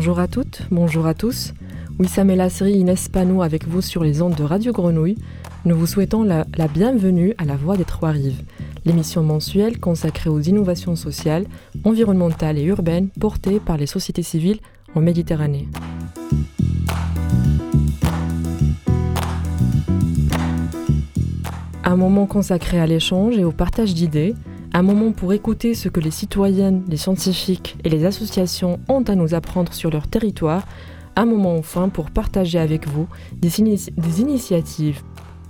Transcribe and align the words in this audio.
Bonjour 0.00 0.18
à 0.18 0.28
toutes, 0.28 0.62
bonjour 0.70 1.06
à 1.06 1.12
tous. 1.12 1.52
Wissam 1.98 2.30
El 2.30 2.40
Asri 2.40 2.72
Inès 2.72 3.10
Pano 3.10 3.42
avec 3.42 3.68
vous 3.68 3.82
sur 3.82 4.02
les 4.02 4.22
ondes 4.22 4.34
de 4.34 4.44
Radio 4.44 4.72
Grenouille. 4.72 5.18
Nous 5.66 5.76
vous 5.76 5.86
souhaitons 5.86 6.22
la, 6.22 6.46
la 6.56 6.68
bienvenue 6.68 7.34
à 7.36 7.44
la 7.44 7.54
Voix 7.54 7.76
des 7.76 7.84
Trois-Rives, 7.84 8.42
l'émission 8.86 9.22
mensuelle 9.22 9.78
consacrée 9.78 10.30
aux 10.30 10.40
innovations 10.40 10.96
sociales, 10.96 11.44
environnementales 11.84 12.56
et 12.56 12.62
urbaines 12.62 13.10
portées 13.20 13.60
par 13.60 13.76
les 13.76 13.84
sociétés 13.84 14.22
civiles 14.22 14.60
en 14.94 15.02
Méditerranée. 15.02 15.68
Un 21.84 21.96
moment 21.96 22.24
consacré 22.24 22.80
à 22.80 22.86
l'échange 22.86 23.36
et 23.36 23.44
au 23.44 23.52
partage 23.52 23.92
d'idées, 23.92 24.34
un 24.72 24.82
moment 24.82 25.12
pour 25.12 25.32
écouter 25.32 25.74
ce 25.74 25.88
que 25.88 26.00
les 26.00 26.10
citoyennes, 26.10 26.84
les 26.88 26.96
scientifiques 26.96 27.76
et 27.84 27.88
les 27.88 28.04
associations 28.04 28.78
ont 28.88 29.02
à 29.02 29.14
nous 29.16 29.34
apprendre 29.34 29.72
sur 29.72 29.90
leur 29.90 30.06
territoire, 30.06 30.66
un 31.16 31.26
moment 31.26 31.56
enfin 31.56 31.88
pour 31.88 32.10
partager 32.10 32.58
avec 32.58 32.86
vous 32.86 33.08
des, 33.34 33.60
initiatives 33.60 35.02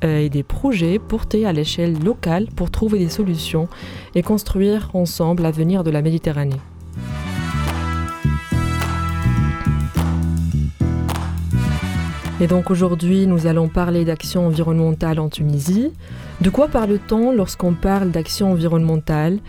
euh, 0.04 0.20
et 0.20 0.30
des 0.30 0.42
projets 0.42 0.98
portés 0.98 1.44
à 1.44 1.52
l'échelle 1.52 2.02
locale 2.02 2.46
pour 2.56 2.70
trouver 2.70 2.98
des 2.98 3.10
solutions 3.10 3.68
et 4.14 4.22
construire 4.22 4.90
ensemble 4.94 5.42
l'avenir 5.42 5.84
de 5.84 5.90
la 5.90 6.00
Méditerranée. 6.00 6.60
Et 12.42 12.46
donc 12.46 12.70
aujourd'hui, 12.70 13.26
nous 13.26 13.46
allons 13.46 13.68
parler 13.68 14.06
d'action 14.06 14.46
environnementale 14.46 15.20
en 15.20 15.28
Tunisie. 15.28 15.92
De 16.40 16.48
quoi 16.48 16.68
parle-t-on 16.68 17.32
lorsqu'on 17.32 17.74
parle 17.74 18.10
d'action 18.10 18.52
environnementale? 18.52 19.40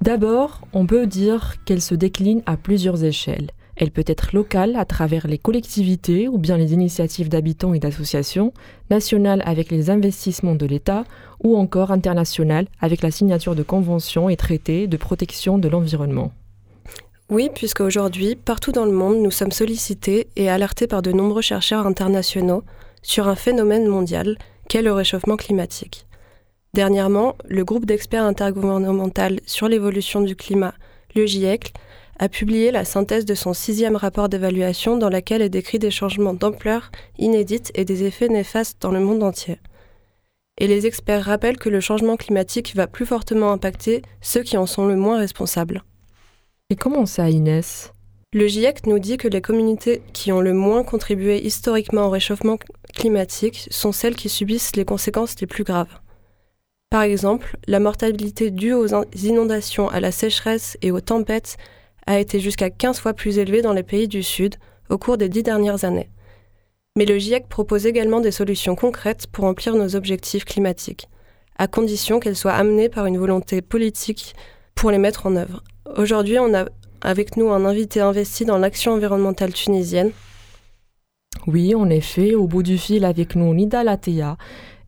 D'abord, 0.00 0.62
on 0.72 0.86
peut 0.86 1.06
dire 1.06 1.56
qu'elle 1.66 1.82
se 1.82 1.94
décline 1.94 2.40
à 2.46 2.56
plusieurs 2.56 3.04
échelles. 3.04 3.50
Elle 3.76 3.90
peut 3.90 4.04
être 4.06 4.32
locale 4.32 4.76
à 4.76 4.86
travers 4.86 5.26
les 5.26 5.36
collectivités 5.36 6.26
ou 6.26 6.38
bien 6.38 6.56
les 6.56 6.72
initiatives 6.72 7.28
d'habitants 7.28 7.74
et 7.74 7.80
d'associations, 7.80 8.54
nationale 8.88 9.42
avec 9.44 9.70
les 9.70 9.90
investissements 9.90 10.54
de 10.54 10.64
l'État 10.64 11.04
ou 11.44 11.58
encore 11.58 11.90
internationale 11.90 12.66
avec 12.80 13.02
la 13.02 13.10
signature 13.10 13.54
de 13.54 13.62
conventions 13.62 14.30
et 14.30 14.36
traités 14.36 14.86
de 14.86 14.96
protection 14.96 15.58
de 15.58 15.68
l'environnement. 15.68 16.32
Oui, 17.32 17.48
puisque 17.54 17.80
aujourd'hui, 17.80 18.36
partout 18.36 18.72
dans 18.72 18.84
le 18.84 18.92
monde, 18.92 19.16
nous 19.16 19.30
sommes 19.30 19.52
sollicités 19.52 20.28
et 20.36 20.50
alertés 20.50 20.86
par 20.86 21.00
de 21.00 21.12
nombreux 21.12 21.40
chercheurs 21.40 21.86
internationaux 21.86 22.62
sur 23.00 23.26
un 23.26 23.36
phénomène 23.36 23.86
mondial 23.86 24.36
qu'est 24.68 24.82
le 24.82 24.92
réchauffement 24.92 25.38
climatique. 25.38 26.06
Dernièrement, 26.74 27.36
le 27.48 27.64
groupe 27.64 27.86
d'experts 27.86 28.24
intergouvernemental 28.24 29.40
sur 29.46 29.66
l'évolution 29.66 30.20
du 30.20 30.36
climat, 30.36 30.74
le 31.14 31.24
GIEC, 31.24 31.72
a 32.18 32.28
publié 32.28 32.70
la 32.70 32.84
synthèse 32.84 33.24
de 33.24 33.34
son 33.34 33.54
sixième 33.54 33.96
rapport 33.96 34.28
d'évaluation 34.28 34.98
dans 34.98 35.08
laquelle 35.08 35.40
est 35.40 35.48
décrit 35.48 35.78
des 35.78 35.90
changements 35.90 36.34
d'ampleur 36.34 36.90
inédites 37.16 37.72
et 37.74 37.86
des 37.86 38.04
effets 38.04 38.28
néfastes 38.28 38.76
dans 38.82 38.92
le 38.92 39.00
monde 39.00 39.22
entier. 39.22 39.56
Et 40.58 40.66
les 40.66 40.84
experts 40.84 41.24
rappellent 41.24 41.56
que 41.56 41.70
le 41.70 41.80
changement 41.80 42.18
climatique 42.18 42.76
va 42.76 42.86
plus 42.86 43.06
fortement 43.06 43.52
impacter 43.52 44.02
ceux 44.20 44.42
qui 44.42 44.58
en 44.58 44.66
sont 44.66 44.86
le 44.86 44.96
moins 44.96 45.16
responsables. 45.16 45.82
Et 46.72 46.74
comment 46.74 47.04
ça, 47.04 47.28
Inès? 47.28 47.92
Le 48.32 48.46
GIEC 48.46 48.86
nous 48.86 48.98
dit 48.98 49.18
que 49.18 49.28
les 49.28 49.42
communautés 49.42 50.00
qui 50.14 50.32
ont 50.32 50.40
le 50.40 50.54
moins 50.54 50.84
contribué 50.84 51.44
historiquement 51.44 52.06
au 52.06 52.08
réchauffement 52.08 52.56
climatique 52.94 53.68
sont 53.70 53.92
celles 53.92 54.16
qui 54.16 54.30
subissent 54.30 54.74
les 54.74 54.86
conséquences 54.86 55.38
les 55.38 55.46
plus 55.46 55.64
graves. 55.64 56.00
Par 56.88 57.02
exemple, 57.02 57.58
la 57.66 57.78
mortalité 57.78 58.50
due 58.50 58.72
aux 58.72 58.86
inondations, 59.22 59.90
à 59.90 60.00
la 60.00 60.12
sécheresse 60.12 60.78
et 60.80 60.92
aux 60.92 61.02
tempêtes 61.02 61.58
a 62.06 62.18
été 62.18 62.40
jusqu'à 62.40 62.70
15 62.70 63.00
fois 63.00 63.12
plus 63.12 63.36
élevée 63.36 63.60
dans 63.60 63.74
les 63.74 63.82
pays 63.82 64.08
du 64.08 64.22
Sud 64.22 64.54
au 64.88 64.96
cours 64.96 65.18
des 65.18 65.28
dix 65.28 65.42
dernières 65.42 65.84
années. 65.84 66.08
Mais 66.96 67.04
le 67.04 67.18
GIEC 67.18 67.50
propose 67.50 67.84
également 67.84 68.20
des 68.20 68.32
solutions 68.32 68.76
concrètes 68.76 69.26
pour 69.26 69.44
remplir 69.44 69.74
nos 69.74 69.94
objectifs 69.94 70.46
climatiques, 70.46 71.10
à 71.58 71.66
condition 71.66 72.18
qu'elles 72.18 72.34
soient 72.34 72.54
amenées 72.54 72.88
par 72.88 73.04
une 73.04 73.18
volonté 73.18 73.60
politique 73.60 74.34
pour 74.74 74.90
les 74.90 74.96
mettre 74.96 75.26
en 75.26 75.36
œuvre. 75.36 75.62
Aujourd'hui, 75.96 76.38
on 76.38 76.54
a 76.54 76.66
avec 77.02 77.36
nous 77.36 77.50
un 77.50 77.66
invité 77.66 78.00
investi 78.00 78.44
dans 78.44 78.56
l'action 78.56 78.92
environnementale 78.92 79.52
tunisienne. 79.52 80.12
Oui, 81.46 81.74
en 81.74 81.90
effet, 81.90 82.34
au 82.34 82.46
bout 82.46 82.62
du 82.62 82.78
fil 82.78 83.04
avec 83.04 83.34
nous 83.36 83.52
Nida 83.52 83.84
Latea, 83.84 84.36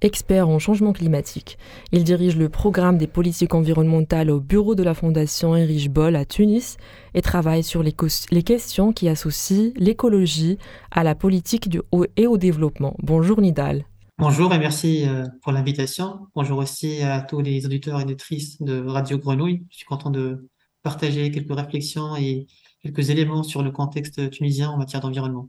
expert 0.00 0.48
en 0.48 0.58
changement 0.58 0.92
climatique. 0.92 1.58
Il 1.92 2.04
dirige 2.04 2.36
le 2.36 2.48
programme 2.48 2.96
des 2.96 3.06
politiques 3.06 3.54
environnementales 3.54 4.30
au 4.30 4.40
bureau 4.40 4.74
de 4.74 4.82
la 4.82 4.94
Fondation 4.94 5.56
Erich 5.56 5.90
Boll 5.90 6.16
à 6.16 6.24
Tunis 6.24 6.76
et 7.14 7.22
travaille 7.22 7.62
sur 7.64 7.82
les, 7.82 7.94
les 8.30 8.42
questions 8.42 8.92
qui 8.92 9.08
associent 9.08 9.72
l'écologie 9.76 10.58
à 10.90 11.04
la 11.04 11.14
politique 11.14 11.68
du, 11.68 11.82
et 12.16 12.26
au 12.26 12.38
développement. 12.38 12.94
Bonjour 13.02 13.40
Nidal. 13.40 13.84
Bonjour 14.16 14.54
et 14.54 14.58
merci 14.58 15.08
euh, 15.08 15.24
pour 15.42 15.50
l'invitation. 15.50 16.28
Bonjour 16.36 16.58
aussi 16.58 17.02
à 17.02 17.20
tous 17.20 17.40
les 17.40 17.66
auditeurs 17.66 17.98
et 17.98 18.04
auditrices 18.04 18.62
de 18.62 18.80
Radio 18.86 19.18
Grenouille. 19.18 19.66
Je 19.70 19.78
suis 19.78 19.86
content 19.86 20.10
de 20.10 20.48
partager 20.84 21.32
quelques 21.32 21.52
réflexions 21.52 22.14
et 22.14 22.46
quelques 22.80 23.10
éléments 23.10 23.42
sur 23.42 23.64
le 23.64 23.72
contexte 23.72 24.30
tunisien 24.30 24.70
en 24.70 24.76
matière 24.76 25.00
d'environnement. 25.00 25.48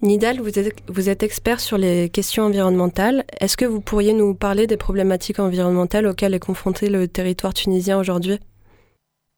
Nidal, 0.00 0.40
vous 0.40 0.58
êtes, 0.58 0.82
vous 0.88 1.08
êtes, 1.08 1.22
expert 1.22 1.60
sur 1.60 1.76
les 1.76 2.08
questions 2.08 2.44
environnementales. 2.44 3.24
Est-ce 3.40 3.56
que 3.56 3.64
vous 3.66 3.80
pourriez 3.80 4.14
nous 4.14 4.34
parler 4.34 4.66
des 4.66 4.76
problématiques 4.76 5.38
environnementales 5.38 6.06
auxquelles 6.06 6.34
est 6.34 6.40
confronté 6.40 6.88
le 6.88 7.06
territoire 7.08 7.52
tunisien 7.52 7.98
aujourd'hui? 7.98 8.38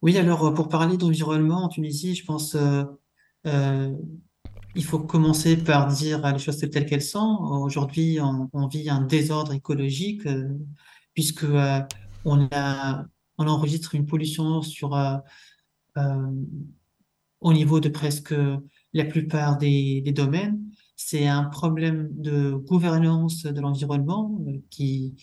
Oui, 0.03 0.16
alors 0.19 0.53
pour 0.54 0.69
parler 0.69 0.97
d'environnement 0.97 1.64
en 1.64 1.69
Tunisie, 1.69 2.14
je 2.14 2.25
pense 2.25 2.54
euh, 2.54 2.84
euh, 3.47 3.93
il 4.76 4.84
faut 4.84 4.98
commencer 4.98 5.56
par 5.56 5.88
dire 5.88 6.20
les 6.32 6.38
choses 6.38 6.58
telles 6.58 6.87
qu'elles 6.87 7.03
sont. 7.03 7.38
Aujourd'hui, 7.64 8.19
on, 8.20 8.48
on, 8.53 8.69
vit 8.69 8.91
un 8.91 9.00
désordre 9.00 9.53
écologique 9.54 10.26
euh, 10.26 10.48
puisque 11.14 11.44
euh, 11.44 11.81
on 12.25 12.47
a 12.53 13.06
on 13.38 13.47
enregistre 13.47 13.94
une 13.94 14.06
pollution 14.06 14.62
sur, 14.62 14.94
euh, 14.94 15.16
euh, 15.98 16.30
au 17.41 17.52
niveau 17.52 17.80
de 17.80 17.88
presque 17.88 18.34
la 18.92 19.04
plupart 19.04 19.58
des, 19.58 20.00
domaines. 20.14 20.60
C'est 20.97 21.26
un 21.26 21.44
problème 21.44 22.08
de 22.12 22.52
gouvernance 22.52 23.42
de 23.44 23.60
l'environnement 23.60 24.38
euh, 24.48 24.58
qui, 24.70 25.14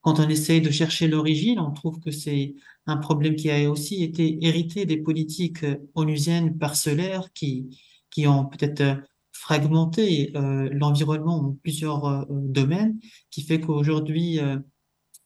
quand 0.00 0.18
on 0.18 0.28
essaie 0.28 0.60
de 0.60 0.70
chercher 0.70 1.06
l'origine, 1.08 1.60
on 1.60 1.70
trouve 1.70 2.00
que 2.00 2.10
c'est 2.10 2.54
un 2.86 2.96
problème 2.96 3.36
qui 3.36 3.50
a 3.50 3.70
aussi 3.70 4.02
été 4.02 4.44
hérité 4.44 4.84
des 4.86 4.96
politiques 4.96 5.64
onusiennes 5.94 6.58
parcellaires 6.58 7.32
qui, 7.32 7.78
qui 8.10 8.26
ont 8.26 8.46
peut-être 8.46 9.00
fragmenté 9.30 10.32
l'environnement 10.34 11.36
en 11.36 11.52
plusieurs 11.52 12.26
domaines, 12.28 12.98
qui 13.30 13.42
fait 13.42 13.60
qu'aujourd'hui, 13.60 14.40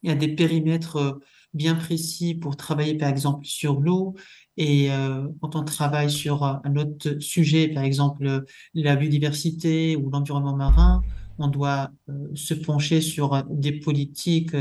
il 0.03 0.09
y 0.09 0.11
a 0.11 0.15
des 0.15 0.35
périmètres 0.35 1.19
bien 1.57 1.75
précis 1.75 2.35
pour 2.35 2.57
travailler 2.57 2.95
par 2.95 3.09
exemple 3.09 3.45
sur 3.45 3.81
l'eau 3.81 4.15
et 4.57 4.91
euh, 4.91 5.27
quand 5.41 5.55
on 5.55 5.65
travaille 5.65 6.11
sur 6.11 6.43
un 6.43 6.77
autre 6.77 7.19
sujet, 7.21 7.69
par 7.69 7.85
exemple 7.85 8.45
la 8.75 8.97
biodiversité 8.97 9.97
ou 9.97 10.11
l'environnement 10.11 10.57
marin, 10.57 11.03
on 11.39 11.49
doit 11.49 11.91
euh, 12.09 12.29
se 12.35 12.55
pencher 12.55 13.01
sur 13.01 13.43
des 13.51 13.73
politiques 13.73 14.55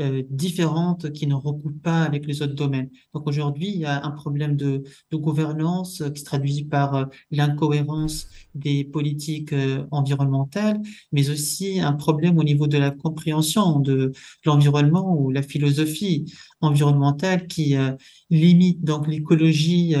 euh, 0.00 0.22
différentes 0.30 1.12
qui 1.12 1.26
ne 1.26 1.34
recoupent 1.34 1.82
pas 1.82 2.02
avec 2.02 2.26
les 2.26 2.42
autres 2.42 2.54
domaines. 2.54 2.90
Donc 3.14 3.26
aujourd'hui, 3.26 3.68
il 3.68 3.80
y 3.80 3.84
a 3.84 4.04
un 4.04 4.10
problème 4.10 4.56
de, 4.56 4.82
de 5.10 5.16
gouvernance 5.16 6.02
qui 6.14 6.20
se 6.20 6.24
traduit 6.24 6.64
par 6.64 6.94
euh, 6.94 7.04
l'incohérence 7.30 8.28
des 8.54 8.84
politiques 8.84 9.52
euh, 9.52 9.86
environnementales, 9.90 10.80
mais 11.12 11.30
aussi 11.30 11.80
un 11.80 11.92
problème 11.92 12.38
au 12.38 12.44
niveau 12.44 12.66
de 12.66 12.78
la 12.78 12.90
compréhension 12.90 13.80
de 13.80 14.12
l'environnement 14.44 15.16
ou 15.18 15.30
la 15.30 15.42
philosophie 15.42 16.32
environnementale 16.60 17.46
qui 17.46 17.76
euh, 17.76 17.92
limite 18.30 18.82
donc 18.84 19.06
l'écologie 19.06 19.94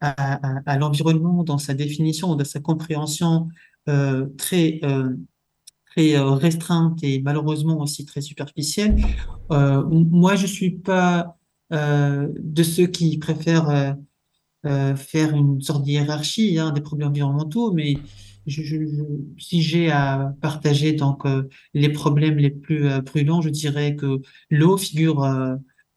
à, 0.00 0.78
l'environnement 0.78 1.44
dans 1.44 1.58
sa 1.58 1.74
définition, 1.74 2.34
dans 2.34 2.44
sa 2.44 2.60
compréhension 2.60 3.48
euh, 3.88 4.26
très 4.36 4.80
euh, 4.84 5.16
très 5.90 6.16
euh, 6.16 6.30
restreinte 6.30 7.02
et 7.02 7.20
malheureusement 7.20 7.80
aussi 7.80 8.04
très 8.06 8.20
superficielle. 8.20 8.96
Euh, 9.50 9.84
moi, 9.84 10.36
je 10.36 10.46
suis 10.46 10.70
pas 10.70 11.36
euh, 11.72 12.28
de 12.38 12.62
ceux 12.62 12.86
qui 12.86 13.18
préfèrent 13.18 13.96
faire 14.62 15.34
une 15.34 15.62
sorte 15.62 15.86
de 15.86 16.58
hein, 16.58 16.70
des 16.72 16.80
problèmes 16.82 17.08
environnementaux, 17.08 17.72
mais 17.72 17.96
si 18.46 19.62
j'ai 19.62 19.90
à 19.90 20.34
partager 20.42 20.92
donc 20.92 21.22
les 21.72 21.88
problèmes 21.88 22.36
les 22.36 22.50
plus 22.50 22.88
brûlants, 23.00 23.40
je 23.40 23.48
dirais 23.48 23.96
que 23.96 24.20
l'eau 24.50 24.76
figure 24.76 25.24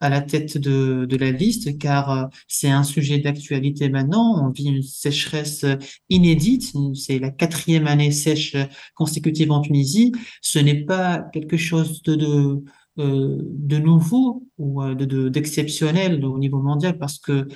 à 0.03 0.09
la 0.09 0.21
tête 0.21 0.57
de, 0.57 1.15
la 1.15 1.31
liste, 1.31 1.77
car 1.77 2.11
euh, 2.11 2.25
c'est 2.49 2.69
un 2.69 2.83
sujet 2.83 3.19
d'actualité 3.19 3.87
maintenant. 3.87 4.45
On 4.45 4.49
vit 4.49 4.65
une 4.65 4.83
sécheresse 4.83 5.65
inédite. 6.09 6.73
C'est 6.93 7.19
la 7.19 7.31
quatrième 7.31 7.87
année 7.87 8.11
sèche 8.11 8.57
consécutive 8.95 9.49
en 9.51 9.61
Tunisie. 9.61 10.11
Ce 10.41 10.59
n'est 10.59 10.83
pas 10.83 11.19
quelque 11.31 11.55
chose 11.55 12.03
de 12.03 13.77
nouveau 13.77 14.45
ou 14.57 14.83
de 14.83 15.29
d'exceptionnel 15.29 16.23
au 16.25 16.37
niveau 16.37 16.61
mondial 16.61 16.97
parce 16.97 17.17
que 17.17 17.47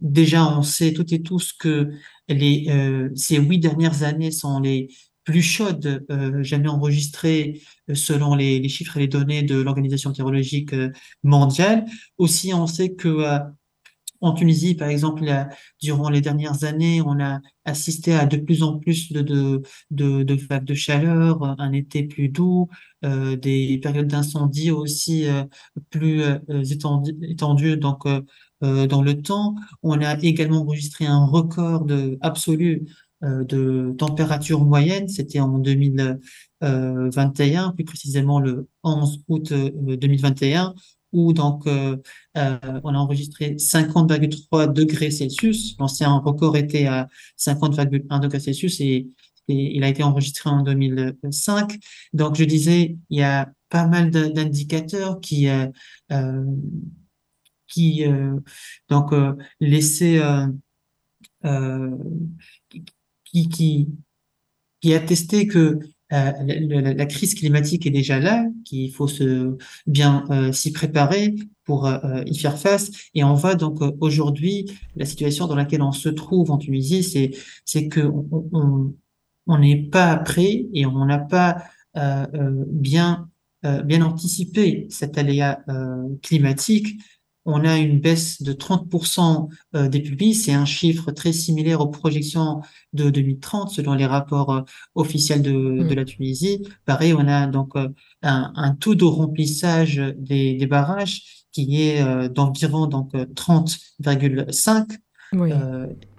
déjà 0.00 0.58
on 0.58 0.62
sait 0.62 0.92
toutes 0.92 1.12
et 1.12 1.22
tous 1.22 1.52
que 1.52 1.90
les 2.28 2.66
ces 3.14 3.38
huit 3.38 3.60
dernières 3.60 4.02
années 4.02 4.30
sont 4.30 4.60
les 4.60 4.88
plus 5.24 5.42
chaudes 5.42 6.04
jamais 6.40 6.68
enregistrées 6.68 7.60
selon 7.94 8.34
les, 8.34 8.68
chiffres 8.68 8.96
et 8.96 9.00
les 9.00 9.08
données 9.08 9.42
de 9.42 9.60
l'Organisation 9.60 10.10
météorologique 10.10 10.74
mondiale. 11.22 11.84
Aussi, 12.18 12.52
on 12.54 12.66
sait 12.66 12.94
que 12.94 13.40
en 14.22 14.34
Tunisie, 14.34 14.76
par 14.76 14.88
exemple, 14.88 15.24
durant 15.80 16.08
les 16.08 16.20
dernières 16.20 16.62
années, 16.62 17.02
on 17.02 17.20
a 17.20 17.40
assisté 17.64 18.14
à 18.14 18.24
de 18.24 18.36
plus 18.36 18.62
en 18.62 18.78
plus 18.78 19.12
de, 19.12 19.62
vagues 20.48 20.64
de 20.64 20.74
chaleur, 20.74 21.42
un 21.60 21.72
été 21.72 22.04
plus 22.04 22.28
doux, 22.28 22.68
euh, 23.04 23.34
des 23.36 23.78
périodes 23.82 24.06
d'incendie 24.06 24.70
aussi 24.70 25.26
euh, 25.26 25.42
plus 25.90 26.22
euh, 26.22 26.38
étendues, 27.22 27.76
donc 27.76 28.04
dans 28.60 29.02
le 29.02 29.20
temps. 29.20 29.56
On 29.82 30.00
a 30.00 30.16
également 30.20 30.60
enregistré 30.60 31.04
un 31.04 31.24
record 31.26 31.84
absolu 32.20 32.86
de 33.22 33.94
température 33.96 34.64
moyenne, 34.64 35.08
c'était 35.08 35.40
en 35.40 35.58
2021, 35.58 37.70
plus 37.70 37.84
précisément 37.84 38.40
le 38.40 38.68
11 38.82 39.22
août 39.28 39.52
2021, 39.52 40.74
où 41.12 41.32
donc 41.32 41.66
euh, 41.66 41.96
euh, 42.36 42.58
on 42.84 42.94
a 42.94 42.98
enregistré 42.98 43.56
50,3 43.56 44.72
degrés 44.72 45.10
Celsius. 45.10 45.76
L'ancien 45.78 46.18
record 46.18 46.56
était 46.56 46.86
à 46.86 47.08
50,1 47.38 48.20
degrés 48.20 48.40
Celsius 48.40 48.80
et, 48.80 49.08
il 49.48 49.82
a 49.82 49.88
été 49.88 50.04
enregistré 50.04 50.48
en 50.48 50.62
2005. 50.62 51.76
Donc 52.12 52.36
je 52.36 52.44
disais, 52.44 52.96
il 53.10 53.18
y 53.18 53.22
a 53.22 53.52
pas 53.68 53.86
mal 53.86 54.10
d'indicateurs 54.10 55.20
qui 55.20 55.48
euh, 55.48 55.66
euh 56.12 56.44
qui 57.66 58.04
donc 58.90 59.12
laissaient 59.60 60.20
qui 63.32 63.88
qui 64.80 64.94
attestaient 64.94 65.46
que 65.46 65.78
euh, 66.12 66.32
la, 66.94 67.06
crise 67.06 67.34
climatique 67.34 67.86
est 67.86 67.90
déjà 67.90 68.18
là, 68.18 68.44
qu'il 68.66 68.92
faut 68.92 69.08
se 69.08 69.56
bien 69.86 70.24
euh, 70.30 70.52
s'y 70.52 70.70
préparer 70.70 71.34
pour 71.64 71.86
euh, 71.86 72.22
y 72.26 72.38
faire 72.38 72.58
face. 72.58 72.90
Et 73.14 73.24
on 73.24 73.32
voit 73.32 73.54
donc 73.54 73.80
aujourd'hui 74.00 74.70
la 74.96 75.06
situation 75.06 75.46
dans 75.46 75.54
laquelle 75.54 75.80
on 75.80 75.92
se 75.92 76.10
trouve 76.10 76.50
en 76.50 76.58
Tunisie, 76.58 77.02
c'est 77.02 77.30
c'est 77.64 77.88
que 77.88 78.10
on 79.46 79.58
n'est 79.58 79.84
pas 79.84 80.16
prêt 80.16 80.66
et 80.74 80.84
on 80.84 81.06
n'a 81.06 81.18
pas 81.18 81.62
bien 82.66 83.28
bien 83.84 84.02
anticipé 84.02 84.86
cet 84.90 85.18
aléa 85.18 85.62
climatique 86.22 86.98
on 87.44 87.64
a 87.64 87.78
une 87.78 87.98
baisse 88.00 88.42
de 88.42 88.52
30% 88.52 89.48
euh, 89.74 89.88
des 89.88 90.00
publics. 90.00 90.36
C'est 90.36 90.52
un 90.52 90.64
chiffre 90.64 91.10
très 91.10 91.32
similaire 91.32 91.80
aux 91.80 91.88
projections 91.88 92.60
de 92.92 93.10
2030 93.10 93.70
selon 93.70 93.94
les 93.94 94.06
rapports 94.06 94.50
euh, 94.50 94.60
officiels 94.94 95.42
de, 95.42 95.52
mm. 95.52 95.88
de 95.88 95.94
la 95.94 96.04
Tunisie. 96.04 96.66
Pareil, 96.84 97.14
on 97.14 97.26
a 97.26 97.46
donc 97.46 97.74
euh, 97.76 97.88
un, 98.22 98.52
un, 98.54 98.74
taux 98.74 98.94
de 98.94 99.04
remplissage 99.04 99.96
des, 100.16 100.54
des 100.54 100.66
barrages 100.66 101.46
qui 101.52 101.82
est 101.82 102.28
d'environ 102.30 102.86
donc 102.86 103.12
30,5. 103.12 104.86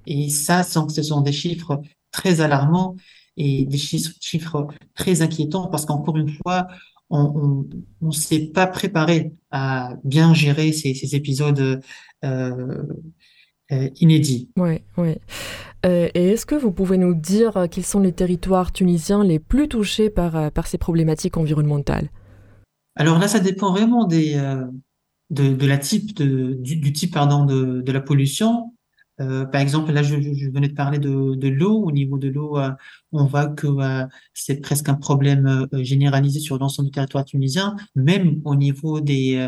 et 0.06 0.30
ça, 0.30 0.62
ce 0.62 1.02
sont 1.02 1.22
des 1.22 1.32
chiffres 1.32 1.82
très 2.12 2.40
alarmants 2.40 2.96
et 3.36 3.66
des 3.66 3.80
chiffres, 3.80 4.12
chiffres 4.22 4.68
très 4.94 5.24
inquiétants 5.24 5.68
parce 5.70 5.88
qu'encore 5.88 6.18
une 6.18 6.30
fois, 6.30 6.68
on 7.14 7.66
ne 8.02 8.12
s'est 8.12 8.52
pas 8.54 8.68
préparé 8.68 9.34
à 9.52 9.96
bien 10.04 10.34
gérer 10.34 10.72
ces, 10.72 11.16
épisodes 11.16 11.82
euh, 12.26 12.84
euh, 13.72 13.90
inédits. 14.00 14.50
Oui, 14.58 14.82
oui. 14.98 15.16
Euh, 15.86 16.10
et 16.16 16.30
est-ce 16.30 16.46
que 16.46 16.56
vous 16.56 16.72
pouvez 16.72 16.98
nous 16.98 17.14
dire 17.14 17.68
quels 17.70 17.86
sont 17.86 18.00
les 18.00 18.14
territoires 18.14 18.72
tunisiens 18.72 19.24
les 19.24 19.40
plus 19.40 19.68
touchés 19.68 20.10
par, 20.10 20.52
par 20.52 20.68
ces 20.68 20.78
problématiques 20.78 21.38
environnementales? 21.38 22.10
Alors 22.96 23.20
là, 23.20 23.28
ça 23.28 23.40
dépend 23.40 23.72
vraiment 23.72 24.06
des, 24.06 24.36
de, 25.30 25.66
la 25.66 25.78
type 25.78 26.16
de, 26.16 26.54
du, 26.54 26.94
type 26.94 27.14
pardon, 27.14 27.46
de, 27.46 27.82
de 27.82 27.92
la 27.92 28.02
pollution. 28.02 28.73
Euh, 29.24 29.46
par 29.46 29.62
exemple, 29.62 29.92
là, 29.92 30.04
je, 30.04 30.16
venais 30.16 30.68
de 30.68 30.74
parler 30.74 31.00
de, 31.00 31.36
de 31.36 31.48
l'eau. 31.48 31.84
Au 31.84 31.92
niveau 31.92 32.18
de 32.18 32.28
l'eau, 32.28 32.58
euh, 32.58 32.70
on 33.12 33.26
voit 33.26 33.48
que 33.48 33.68
euh, 33.68 34.06
c'est 34.34 34.62
presque 34.62 34.90
un 34.90 34.96
problème 34.96 35.68
généralisé 35.74 36.40
sur 36.40 36.58
l'ensemble 36.58 36.88
du 36.88 36.92
territoire 36.92 37.26
tunisien, 37.26 37.76
même 37.96 38.42
au 38.46 38.56
niveau 38.56 39.00
des 39.00 39.48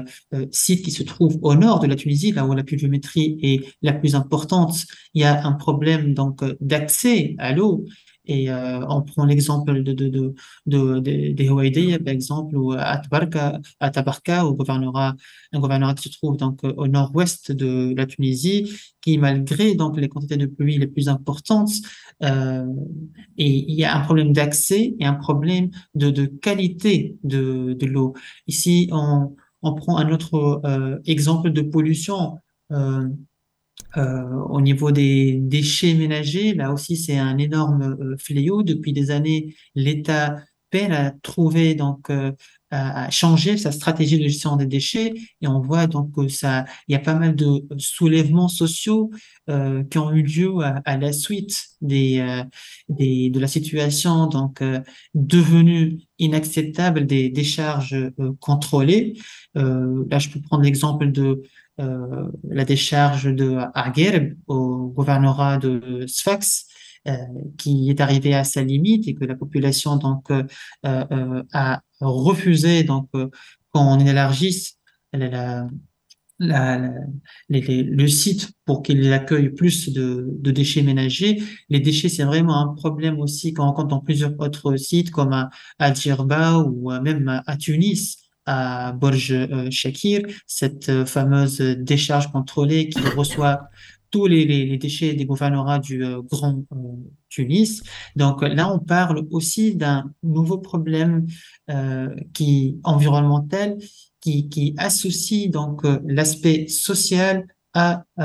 sites 0.52 0.84
qui 0.84 0.92
se 0.92 1.04
trouvent 1.04 1.40
au 1.42 1.56
nord 1.56 1.80
de 1.80 1.88
la 1.88 1.96
Tunisie, 1.96 2.32
là 2.32 2.46
où 2.46 2.54
la 2.54 2.64
pluviométrie 2.64 3.38
est 3.42 3.66
la 3.82 3.94
plus 3.94 4.16
importante. 4.16 4.86
Il 5.14 5.22
y 5.22 5.26
a 5.26 5.46
un 5.46 5.54
problème 5.54 6.14
donc 6.14 6.44
d'accès 6.62 7.36
à 7.38 7.54
l'eau. 7.54 7.86
Et 8.28 8.52
euh, 8.52 8.86
on 8.88 9.02
prend 9.02 9.26
l'exemple 9.26 9.84
de, 9.84 9.94
de, 9.94 10.10
de, 10.10 10.34
de, 10.66 11.00
des 11.00 12.00
par 12.00 12.14
exemple, 12.14 12.56
ou 12.58 12.74
à 12.74 12.98
Tabarka, 13.90 14.44
gouvernera, 14.44 15.16
un 15.54 15.60
gouvernement 15.60 15.94
qui 15.94 16.10
se 16.10 16.18
trouve 16.18 16.38
donc 16.38 16.62
au 16.64 16.88
nord-ouest 16.88 17.52
de 17.52 17.94
la 17.96 18.06
Tunisie, 18.06 18.72
qui 19.02 19.18
malgré 19.18 19.76
donc 19.76 19.98
les 19.98 20.10
quantités 20.10 20.38
de 20.38 20.48
pluie 20.48 20.78
les 20.78 20.88
plus 20.88 21.08
importantes, 21.10 21.72
euh, 22.24 22.66
il 23.38 23.74
y 23.74 23.84
a 23.84 23.96
un 23.96 24.02
problème 24.02 24.34
d'accès 24.34 24.96
et 25.00 25.06
un 25.06 25.14
problème 25.14 25.70
de, 25.94 26.10
de 26.10 26.26
qualité 26.26 27.18
de, 27.24 27.74
de 27.74 27.86
l'eau. 27.86 28.14
Ici, 28.48 28.90
on, 28.92 29.36
on 29.62 29.74
prend 29.74 29.98
un 29.98 30.12
autre 30.12 30.62
euh, 30.66 30.98
exemple 31.06 31.52
de 31.52 31.62
pollution. 31.62 32.38
Euh, 32.72 33.08
euh, 33.98 34.24
au 34.50 34.62
niveau 34.62 34.92
des 34.92 35.38
déchets 35.40 35.94
ménagers, 35.94 36.54
là 36.54 36.74
aussi 36.74 36.98
c'est 36.98 37.18
un 37.18 37.38
énorme 37.38 37.98
euh, 38.00 38.18
fléau. 38.18 38.64
Depuis 38.64 38.94
des 38.94 39.12
années, 39.12 39.56
l'État 39.74 40.38
peine 40.70 40.92
à 40.92 41.12
trouver 41.12 41.76
donc 41.76 42.10
euh, 42.10 42.32
à 42.72 43.10
changer 43.10 43.58
sa 43.58 43.72
stratégie 43.72 44.18
de 44.18 44.24
gestion 44.24 44.58
des 44.58 44.66
déchets 44.66 45.14
et 45.42 45.48
on 45.48 45.62
voit 45.62 45.88
donc 45.88 46.14
que 46.14 46.28
ça 46.28 46.66
il 46.88 46.92
y 46.92 46.96
a 46.96 47.00
pas 47.00 47.14
mal 47.14 47.36
de 47.36 47.66
soulèvements 47.78 48.50
sociaux 48.50 49.12
euh, 49.50 49.84
qui 49.84 49.98
ont 50.00 50.12
eu 50.12 50.24
lieu 50.24 50.52
à, 50.62 50.98
la 50.98 51.14
suite 51.14 51.68
des, 51.80 52.42
des 52.90 53.30
de 53.30 53.40
la 53.40 53.48
situation 53.48 54.26
donc 54.28 54.62
devenue 55.14 56.00
inacceptable 56.20 57.06
des 57.06 57.30
décharges 57.30 57.96
contrôlées 58.40 59.14
là 59.54 60.20
je 60.20 60.30
peux 60.30 60.42
prendre 60.42 60.64
l'exemple 60.64 61.12
de 61.12 61.44
euh, 61.82 62.32
la 62.48 62.64
décharge 62.64 63.26
de 63.26 63.58
Aguerb 63.74 64.34
au 64.48 64.88
gouvernorat 64.96 65.58
de 65.58 66.06
Sfax, 66.08 66.68
euh, 67.08 67.18
qui 67.58 67.90
est 67.90 68.00
arrivé 68.00 68.34
à 68.34 68.46
sa 68.46 68.64
limite 68.64 69.08
et 69.10 69.14
que 69.14 69.26
la 69.26 69.36
population 69.36 69.98
donc 69.98 70.32
euh, 70.32 71.44
a 71.54 71.82
refusé 72.00 72.84
donc 72.84 73.10
qu'on 73.72 74.00
élargisse 74.00 74.78
la, 75.12 75.68
la, 76.40 76.92
le 77.50 78.08
site 78.08 78.52
pour 78.64 78.82
qu'il 78.82 79.12
accueille 79.12 79.50
plus 79.50 79.92
de, 79.92 80.30
de, 80.40 80.52
déchets 80.52 80.82
ménagers. 80.82 81.44
Les 81.70 81.82
déchets, 81.82 82.10
c'est 82.10 82.24
vraiment 82.24 82.58
un 82.58 82.74
problème 82.74 83.20
aussi 83.20 83.54
qu'on 83.54 83.64
rencontre 83.64 83.90
dans 83.90 84.02
plusieurs 84.02 84.34
autres 84.40 84.78
sites 84.78 85.12
comme 85.12 85.34
à, 85.34 85.50
à 85.78 85.94
Djerba 85.94 86.60
ou 86.60 86.92
même 87.02 87.42
à 87.46 87.58
Tunis 87.58 88.25
à 88.46 88.92
Borj 88.94 89.32
euh, 89.32 89.70
Shakir, 89.72 90.22
cette 90.46 90.90
euh, 90.90 91.06
fameuse 91.06 91.60
décharge 91.60 92.32
contrôlée 92.32 92.90
qui 92.90 93.00
reçoit 93.00 93.70
tous 94.12 94.28
les, 94.28 94.78
déchets 94.78 95.14
des 95.14 95.26
gouvernorats 95.26 95.80
du 95.80 96.06
euh, 96.06 96.22
Grand 96.22 96.64
Tunis. 97.30 97.84
Donc 98.16 98.42
là, 98.44 98.72
on 98.72 98.80
parle 98.80 99.28
aussi 99.32 99.76
d'un 99.76 100.12
nouveau 100.24 100.58
problème 100.58 101.26
qui 102.34 102.80
environnemental 102.84 103.78
qui, 104.22 104.48
qui 104.48 104.74
associe 104.78 105.50
donc 105.50 105.82
l'aspect 106.06 106.68
social 106.68 107.46
à, 107.76 108.06
euh, 108.20 108.24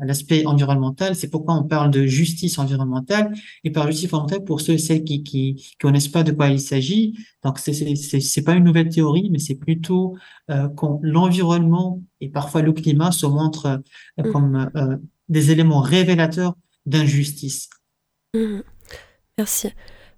à 0.00 0.04
l'aspect 0.04 0.46
environnemental. 0.46 1.14
C'est 1.14 1.28
pourquoi 1.28 1.54
on 1.54 1.64
parle 1.64 1.90
de 1.90 2.06
justice 2.06 2.58
environnementale. 2.58 3.32
Et 3.62 3.70
par 3.70 3.86
justice 3.86 4.06
environnementale, 4.06 4.44
pour 4.44 4.60
ceux 4.62 4.72
et 4.72 4.78
celles 4.78 5.04
qui 5.04 5.22
qui, 5.22 5.54
qui 5.54 5.76
connaissent 5.78 6.08
pas 6.08 6.24
de 6.24 6.32
quoi 6.32 6.48
il 6.48 6.58
s'agit, 6.58 7.14
donc 7.44 7.58
c'est 7.58 7.72
c'est 7.74 8.42
pas 8.42 8.54
une 8.54 8.64
nouvelle 8.64 8.88
théorie, 8.88 9.28
mais 9.30 9.38
c'est 9.38 9.54
plutôt 9.54 10.16
euh, 10.50 10.68
quand 10.74 10.98
l'environnement 11.02 12.00
et 12.22 12.30
parfois 12.30 12.62
le 12.62 12.72
climat 12.72 13.12
se 13.12 13.26
montrent 13.26 13.66
euh, 14.18 14.24
mmh. 14.24 14.32
comme 14.32 14.70
euh, 14.74 14.96
des 15.28 15.50
éléments 15.50 15.80
révélateurs 15.80 16.54
d'injustice. 16.86 17.68
Mmh. 18.34 18.60
Merci. 19.36 19.68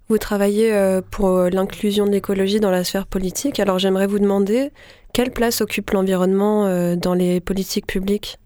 Vous 0.07 0.17
travaillez 0.17 0.73
pour 1.09 1.43
l'inclusion 1.43 2.05
de 2.05 2.11
l'écologie 2.11 2.59
dans 2.59 2.71
la 2.71 2.83
sphère 2.83 3.07
politique. 3.07 3.61
Alors 3.61 3.79
j'aimerais 3.79 4.07
vous 4.07 4.19
demander 4.19 4.71
quelle 5.13 5.31
place 5.31 5.61
occupe 5.61 5.91
l'environnement 5.91 6.95
dans 6.97 7.13
les 7.13 7.39
politiques 7.39 7.87
publiques? 7.87 8.37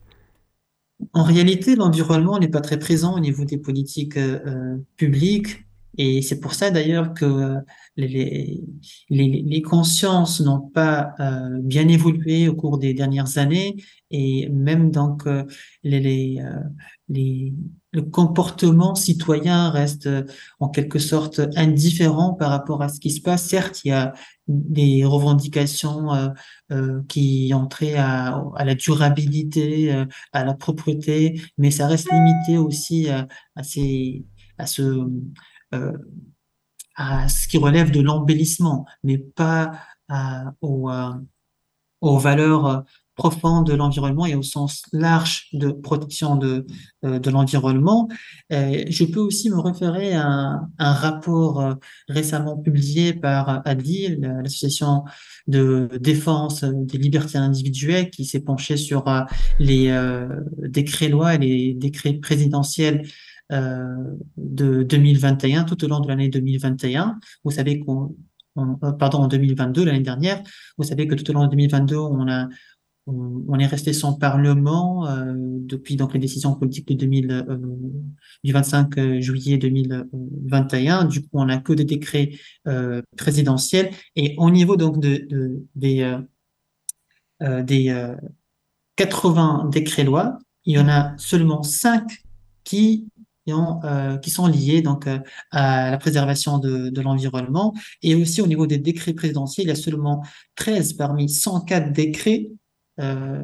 En 1.14 1.24
réalité, 1.24 1.76
l'environnement 1.76 2.40
n'est 2.40 2.48
pas 2.48 2.62
très 2.62 2.80
présent 2.80 3.16
au 3.16 3.20
niveau 3.20 3.46
des 3.46 3.58
politiques 3.58 4.18
euh, 4.18 4.40
euh, 4.46 4.78
publiques 4.98 5.66
Et 5.98 6.22
c'est 6.22 6.40
pour 6.40 6.54
ça 6.54 6.72
d'ailleurs 6.72 7.14
que 7.14 7.56
les, 7.98 8.64
les, 9.10 9.44
les 9.46 9.62
consciences 9.62 10.42
n'ont 10.42 10.60
pas 10.60 11.14
euh, 11.20 11.60
bien 11.62 11.88
évolué 11.88 12.50
au 12.50 12.56
cours 12.56 12.78
des 12.78 12.94
dernières 12.94 13.38
années 13.38 13.78
et 14.12 14.50
même 14.50 14.92
donc 14.92 15.26
euh, 15.28 15.44
les, 15.84 16.40
euh, 16.42 16.60
les, 17.10 17.54
le 17.94 18.02
comportement 18.02 18.96
citoyen 18.96 19.70
reste 19.70 20.10
en 20.60 20.68
quelque 20.70 21.00
sorte 21.00 21.42
indifférent 21.56 22.34
par 22.34 22.50
rapport 22.50 22.82
à 22.82 22.90
ce 22.90 23.00
qui 23.00 23.12
se 23.12 23.22
passe. 23.22 23.48
Certes, 23.48 23.82
il 23.86 23.90
y 23.90 23.92
a 23.92 24.14
des 24.48 25.06
revendications 25.06 26.34
qui 27.08 27.52
ont 27.56 27.68
trait 27.68 27.96
à, 27.96 28.44
la 28.64 28.76
durabilité, 28.76 30.06
à 30.34 30.46
la 30.46 30.54
propreté, 30.54 31.42
mais 31.58 31.72
ça 31.72 31.88
reste 31.88 32.12
limité 32.12 32.58
aussi 32.58 33.10
à, 33.10 33.28
ces, 33.64 34.24
à 34.58 34.68
ce 34.68 35.08
euh, 35.74 35.92
à 36.98 37.28
ce 37.28 37.50
qui 37.50 37.58
relève 37.58 37.92
de 37.92 38.00
l'embellissement, 38.00 38.86
mais 39.04 39.18
pas 39.18 39.82
aux, 40.62 40.90
euh, 40.90 41.12
aux 42.00 42.18
valeurs 42.18 42.86
euh, 43.16 43.22
profondes 43.26 43.68
de 43.68 43.74
l'environnement 43.74 44.26
et 44.26 44.36
au 44.36 44.44
sens 44.44 44.84
large 44.92 45.48
de 45.54 45.72
protection 45.72 46.36
de, 46.36 46.66
de 47.04 47.30
l'environnement. 47.30 48.08
je 48.50 49.06
peux 49.06 49.20
aussi 49.20 49.50
me 49.50 49.60
référer 49.60 50.14
à 50.14 50.60
un, 50.78 50.94
rapport 50.94 51.76
récemment 52.10 52.58
publié 52.58 53.14
par 53.14 53.62
ADIL, 53.66 54.20
l'association 54.44 55.04
de 55.48 55.90
défense 56.00 56.64
des 56.64 56.98
libertés 56.98 57.38
individuelles, 57.38 58.10
qui 58.10 58.26
s'est 58.26 58.42
penché 58.42 58.78
sur 58.78 59.06
les 59.60 59.92
décrets-lois 60.58 61.36
et 61.36 61.38
les 61.38 61.74
décrets 61.74 62.14
présidentiels 62.14 63.04
euh, 63.52 64.18
de 64.38 64.82
2021, 64.82 65.66
tout 65.66 65.84
au 65.86 65.88
long 65.88 66.00
de 66.00 66.08
l'année 66.08 66.30
2021. 66.30 67.20
Vous 67.44 67.52
savez 67.52 67.80
qu'on, 67.80 68.16
euh, 68.58 68.92
pardon, 68.94 69.20
en 69.20 69.28
2022, 69.28 69.86
l'année 69.86 70.00
dernière, 70.00 70.42
vous 70.80 70.84
savez 70.84 71.08
que 71.08 71.14
tout 71.14 71.30
au 71.30 71.34
long 71.34 71.44
de 71.44 71.50
2022, 71.52 71.96
on 71.96 72.28
a 72.28 72.48
on, 73.08 73.60
est 73.60 73.68
resté 73.68 73.94
sans 73.94 74.14
parlement 74.14 75.08
euh, 75.08 75.34
depuis 75.36 75.96
donc 75.96 76.14
les 76.14 76.20
décisions 76.20 76.56
politiques 76.56 76.88
de 76.88 76.96
2000, 76.96 77.32
euh, 77.32 77.58
du 78.44 78.52
25 78.52 79.20
juillet 79.20 79.58
2021. 79.58 81.06
Du 81.06 81.22
coup, 81.22 81.30
on 81.34 81.46
n'a 81.46 81.58
que 81.58 81.74
des 81.74 81.86
décrets 81.86 82.32
euh, 82.68 83.02
présidentiels. 83.18 83.92
Et 84.16 84.36
au 84.38 84.50
niveau 84.50 84.76
donc 84.76 85.00
de, 85.00 85.26
de 85.30 85.66
des 85.76 86.18
des 87.42 88.14
80 88.96 89.70
décrets 89.72 90.06
lois, 90.06 90.40
il 90.64 90.76
y 90.76 90.80
en 90.80 90.88
a 90.88 91.16
seulement 91.18 91.64
5 91.64 92.24
qui 92.64 93.08
ont, 93.54 93.80
euh, 93.84 94.18
qui 94.18 94.30
sont 94.30 94.48
liés 94.48 94.82
donc 94.82 95.08
euh, 95.08 95.20
à 95.52 95.92
la 95.92 95.98
préservation 95.98 96.58
de, 96.58 96.90
de 96.90 97.02
l'environnement. 97.02 97.74
Et 98.02 98.16
aussi 98.16 98.42
au 98.42 98.48
niveau 98.48 98.68
des 98.68 98.78
décrets 98.78 99.14
présidentiels, 99.14 99.68
il 99.68 99.70
y 99.70 99.72
a 99.72 99.76
seulement 99.76 100.24
13 100.56 100.94
parmi 100.94 101.30
104 101.30 101.92
décrets 101.92 102.50
euh, 103.00 103.44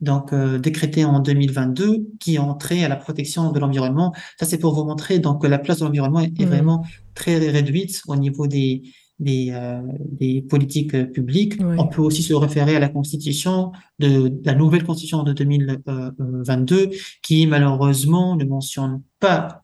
donc 0.00 0.32
euh, 0.32 0.58
décrétés 0.58 1.04
en 1.04 1.20
2022 1.20 2.06
qui 2.20 2.38
ont 2.38 2.54
trait 2.54 2.84
à 2.84 2.88
la 2.88 2.96
protection 2.96 3.52
de 3.52 3.58
l'environnement. 3.58 4.14
Ça, 4.38 4.46
c'est 4.46 4.58
pour 4.58 4.74
vous 4.74 4.84
montrer 4.84 5.18
donc 5.18 5.42
que 5.42 5.46
la 5.46 5.58
place 5.58 5.78
de 5.78 5.84
l'environnement 5.84 6.20
est, 6.20 6.40
est 6.40 6.44
mmh. 6.44 6.48
vraiment 6.48 6.84
très 7.14 7.38
réduite 7.38 8.02
au 8.06 8.16
niveau 8.16 8.46
des, 8.46 8.82
des, 9.18 9.50
euh, 9.52 9.80
des 9.98 10.42
politiques 10.42 10.94
euh, 10.94 11.06
publiques. 11.06 11.54
On 11.60 11.86
peut 11.86 12.02
aussi 12.02 12.22
se 12.22 12.34
référer 12.34 12.76
à 12.76 12.78
la 12.78 12.88
constitution 12.88 13.72
de, 13.98 14.32
la 14.44 14.54
nouvelle 14.54 14.84
constitution 14.84 15.22
de 15.22 15.32
2022 15.32 16.90
qui 17.22 17.46
malheureusement 17.46 18.36
ne 18.36 18.44
mentionne 18.44 19.02
pas 19.18 19.62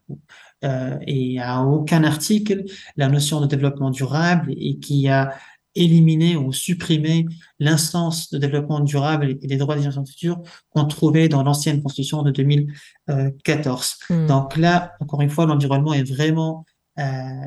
euh, 0.63 0.97
et 1.05 1.39
à 1.39 1.63
aucun 1.63 2.03
article 2.03 2.63
la 2.97 3.09
notion 3.09 3.41
de 3.41 3.45
développement 3.45 3.91
durable 3.91 4.53
et 4.57 4.79
qui 4.79 5.07
a 5.07 5.33
éliminé 5.75 6.35
ou 6.35 6.53
supprimé 6.53 7.25
l'instance 7.59 8.29
de 8.29 8.37
développement 8.37 8.79
durable 8.79 9.37
et 9.41 9.47
des 9.47 9.57
droits 9.57 9.75
des 9.75 9.81
générations 9.81 10.05
futures 10.05 10.41
qu'on 10.69 10.85
trouvait 10.85 11.29
dans 11.29 11.43
l'ancienne 11.43 11.81
constitution 11.81 12.21
de 12.21 12.31
2014. 12.31 13.95
Hmm. 14.09 14.27
Donc 14.27 14.57
là, 14.57 14.93
encore 14.99 15.21
une 15.21 15.29
fois, 15.29 15.45
l'environnement 15.45 15.93
est 15.93 16.03
vraiment 16.03 16.65
euh, 16.99 17.03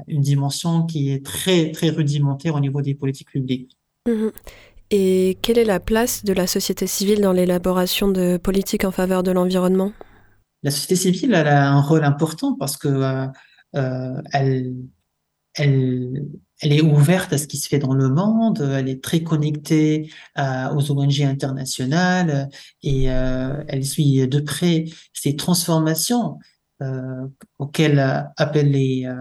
une 0.09 0.23
dimension 0.23 0.87
qui 0.87 1.13
est 1.13 1.25
très, 1.25 1.71
très 1.71 1.91
rudimentaire 1.91 2.57
au 2.57 2.61
niveau 2.61 2.83
des 2.83 2.97
politiques 2.97 3.31
publiques. 3.31 3.79
Mhm. 4.09 4.33
Et 4.91 5.39
quelle 5.41 5.59
est 5.59 5.65
la 5.65 5.79
place 5.79 6.25
de 6.25 6.33
la 6.33 6.49
société 6.49 6.89
civile 6.89 7.21
dans 7.21 7.33
l'élaboration 7.33 8.09
de 8.09 8.39
politiques 8.39 8.85
en 8.85 8.91
faveur 8.91 9.23
de 9.23 9.31
l'environnement? 9.31 9.93
La 10.65 10.73
société 10.73 10.97
civile 10.97 11.35
elle 11.35 11.47
a 11.47 11.71
un 11.71 11.81
rôle 11.81 12.03
important 12.03 12.57
parce 12.57 12.77
que 12.77 12.89
euh, 12.89 13.27
euh, 13.77 14.21
elle, 14.33 14.75
elle, 15.55 16.27
elle 16.61 16.73
est 16.73 16.81
ouverte 16.81 17.33
à 17.33 17.39
ce 17.39 17.47
qui 17.47 17.59
se 17.59 17.69
fait 17.69 17.79
dans 17.79 17.95
le 17.95 18.09
monde, 18.09 18.61
elle 18.61 18.89
est 18.89 19.03
très 19.03 19.23
connectée 19.23 20.11
euh, 20.39 20.75
aux 20.75 20.91
ONG 20.91 21.21
internationales 21.23 22.49
et 22.83 23.11
euh, 23.11 23.63
elle 23.69 23.85
suit 23.85 24.27
de 24.27 24.41
près 24.41 24.87
ces 25.13 25.37
transformations 25.37 26.39
euh, 26.83 27.27
auxquelles 27.59 27.99
appellent 28.37 28.71
les, 28.71 29.07
euh, 29.07 29.15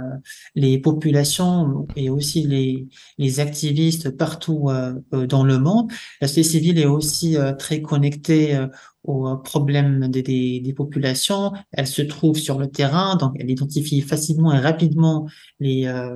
les 0.56 0.78
populations 0.78 1.88
et 1.96 2.10
aussi 2.10 2.44
les, 2.44 2.88
les 3.18 3.40
activistes 3.40 4.16
partout 4.18 4.70
euh, 4.70 4.94
dans 5.26 5.44
le 5.44 5.58
monde. 5.60 5.92
La 6.22 6.28
société 6.28 6.50
civile 6.50 6.80
est 6.80 6.86
aussi 6.86 7.38
très 7.58 7.82
connectée 7.82 8.68
aux 9.08 9.38
problèmes 9.38 10.08
des, 10.08 10.22
des, 10.22 10.60
des, 10.60 10.74
populations. 10.74 11.52
Elle 11.72 11.88
se 11.88 12.02
trouve 12.02 12.38
sur 12.38 12.58
le 12.58 12.68
terrain, 12.68 13.16
donc 13.16 13.34
elle 13.40 13.50
identifie 13.50 14.02
facilement 14.02 14.54
et 14.54 14.60
rapidement 14.60 15.28
les, 15.60 15.86
euh, 15.86 16.16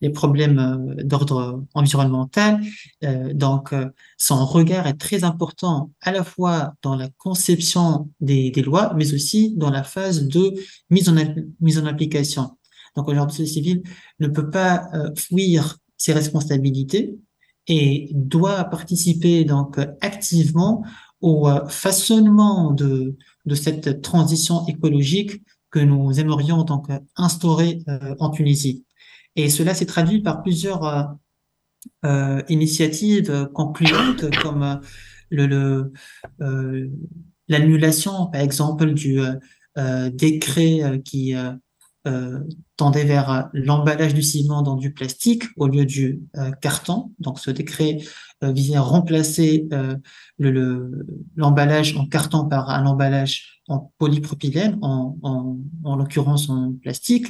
les 0.00 0.10
problèmes 0.10 0.58
euh, 0.58 1.02
d'ordre 1.04 1.64
environnemental. 1.74 2.60
Euh, 3.04 3.32
donc, 3.34 3.72
euh, 3.72 3.86
son 4.16 4.44
regard 4.44 4.86
est 4.86 4.98
très 4.98 5.24
important 5.24 5.90
à 6.00 6.12
la 6.12 6.24
fois 6.24 6.74
dans 6.82 6.96
la 6.96 7.08
conception 7.18 8.08
des, 8.20 8.50
des 8.50 8.62
lois, 8.62 8.92
mais 8.96 9.12
aussi 9.14 9.54
dans 9.56 9.70
la 9.70 9.82
phase 9.82 10.28
de 10.28 10.54
mise 10.90 11.08
en, 11.08 11.16
mise 11.60 11.78
en 11.78 11.86
application. 11.86 12.56
Donc, 12.96 13.08
aujourd'hui, 13.08 13.42
le 13.42 13.46
civil 13.46 13.82
ne 14.20 14.28
peut 14.28 14.50
pas 14.50 14.88
fuir 15.16 15.78
ses 15.96 16.12
responsabilités 16.12 17.16
et 17.68 18.10
doit 18.12 18.64
participer 18.64 19.44
donc 19.44 19.78
activement 20.00 20.84
au 21.22 21.48
euh, 21.48 21.66
façonnement 21.68 22.72
de, 22.72 23.16
cette 23.54 24.02
transition 24.02 24.66
écologique 24.66 25.42
que 25.70 25.78
nous 25.78 26.20
aimerions 26.20 26.64
donc 26.64 26.88
instaurer 27.16 27.82
euh, 27.88 28.14
en 28.18 28.30
Tunisie. 28.30 28.84
Et 29.36 29.48
cela 29.48 29.72
s'est 29.72 29.86
traduit 29.86 30.20
par 30.20 30.42
plusieurs 30.42 30.84
euh, 30.84 31.04
euh 32.04 32.42
initiatives 32.48 33.48
concluantes 33.54 34.26
comme 34.42 34.80
euh, 35.32 35.90
l'annulation, 37.48 38.26
par 38.26 38.40
exemple, 38.40 38.92
du 38.92 39.20
décret 39.76 41.00
qui 41.04 41.34
tendait 42.76 43.04
vers 43.04 43.48
l'emballage 43.52 44.14
du 44.14 44.22
ciment 44.22 44.62
dans 44.62 44.76
du 44.76 44.92
plastique 44.92 45.44
au 45.56 45.68
lieu 45.68 45.86
du 45.86 46.22
carton. 46.60 47.12
Donc, 47.20 47.38
ce 47.38 47.50
décret 47.50 47.98
euh, 48.42 48.50
visait 48.50 48.74
à 48.74 48.80
remplacer 48.80 49.68
euh, 49.72 49.96
l'emballage 51.36 51.94
le, 51.94 52.00
en 52.00 52.06
carton 52.06 52.48
par 52.48 52.70
un 52.70 52.86
emballage 52.86 53.62
en 53.68 53.92
polypropylène, 53.98 54.78
en, 54.82 55.16
en, 55.22 55.58
en 55.84 55.96
l'occurrence 55.96 56.50
en 56.50 56.72
plastique. 56.72 57.28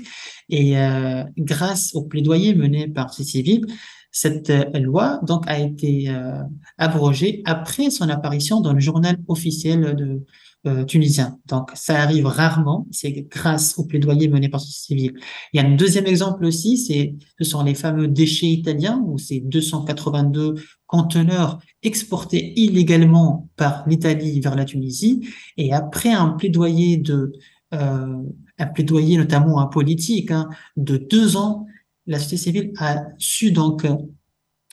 Et 0.48 0.78
euh, 0.78 1.24
grâce 1.36 1.94
au 1.94 2.02
plaidoyer 2.02 2.54
mené 2.54 2.88
par 2.88 3.12
ces 3.12 3.24
civils, 3.24 3.66
cette 4.10 4.50
loi 4.74 5.20
donc 5.26 5.44
a 5.48 5.58
été 5.58 6.08
euh, 6.08 6.42
abrogée 6.78 7.42
après 7.44 7.90
son 7.90 8.08
apparition 8.08 8.60
dans 8.60 8.72
le 8.72 8.80
journal 8.80 9.18
officiel 9.28 9.94
de, 9.96 10.24
euh, 10.66 10.84
tunisien. 10.84 11.38
Donc, 11.46 11.70
ça 11.74 12.00
arrive 12.00 12.26
rarement. 12.26 12.86
C'est 12.90 13.12
grâce 13.30 13.78
au 13.78 13.84
plaidoyer 13.84 14.28
mené 14.28 14.48
par 14.48 14.60
ce 14.60 14.70
civil. 14.70 15.12
Il 15.52 15.60
y 15.60 15.64
a 15.64 15.66
un 15.66 15.74
deuxième 15.74 16.06
exemple 16.06 16.44
aussi, 16.44 16.78
c'est 16.78 17.16
ce 17.38 17.44
sont 17.44 17.62
les 17.64 17.74
fameux 17.74 18.08
déchets 18.08 18.46
italiens, 18.46 19.02
où 19.06 19.18
c'est 19.18 19.40
282 19.40 20.54
conteneurs 20.86 21.58
exportés 21.82 22.52
illégalement 22.60 23.48
par 23.56 23.84
l'Italie 23.88 24.40
vers 24.40 24.54
la 24.54 24.64
Tunisie. 24.64 25.26
Et 25.56 25.72
après 25.72 26.12
un 26.12 26.28
plaidoyer 26.28 26.96
de 26.96 27.32
euh, 27.74 28.22
un 28.58 28.66
plaidoyer 28.66 29.16
notamment 29.16 29.60
un 29.60 29.66
politique 29.66 30.30
hein, 30.30 30.48
de 30.76 30.96
deux 30.96 31.36
ans, 31.36 31.66
la 32.06 32.18
société 32.18 32.36
civile 32.36 32.72
a 32.78 33.02
su 33.18 33.50
donc 33.50 33.86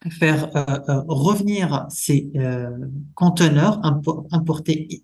faire 0.07 0.55
euh, 0.55 0.79
euh, 0.87 1.01
revenir 1.07 1.85
ces 1.89 2.31
euh, 2.35 2.69
conteneurs 3.15 3.81
importés, 4.31 5.03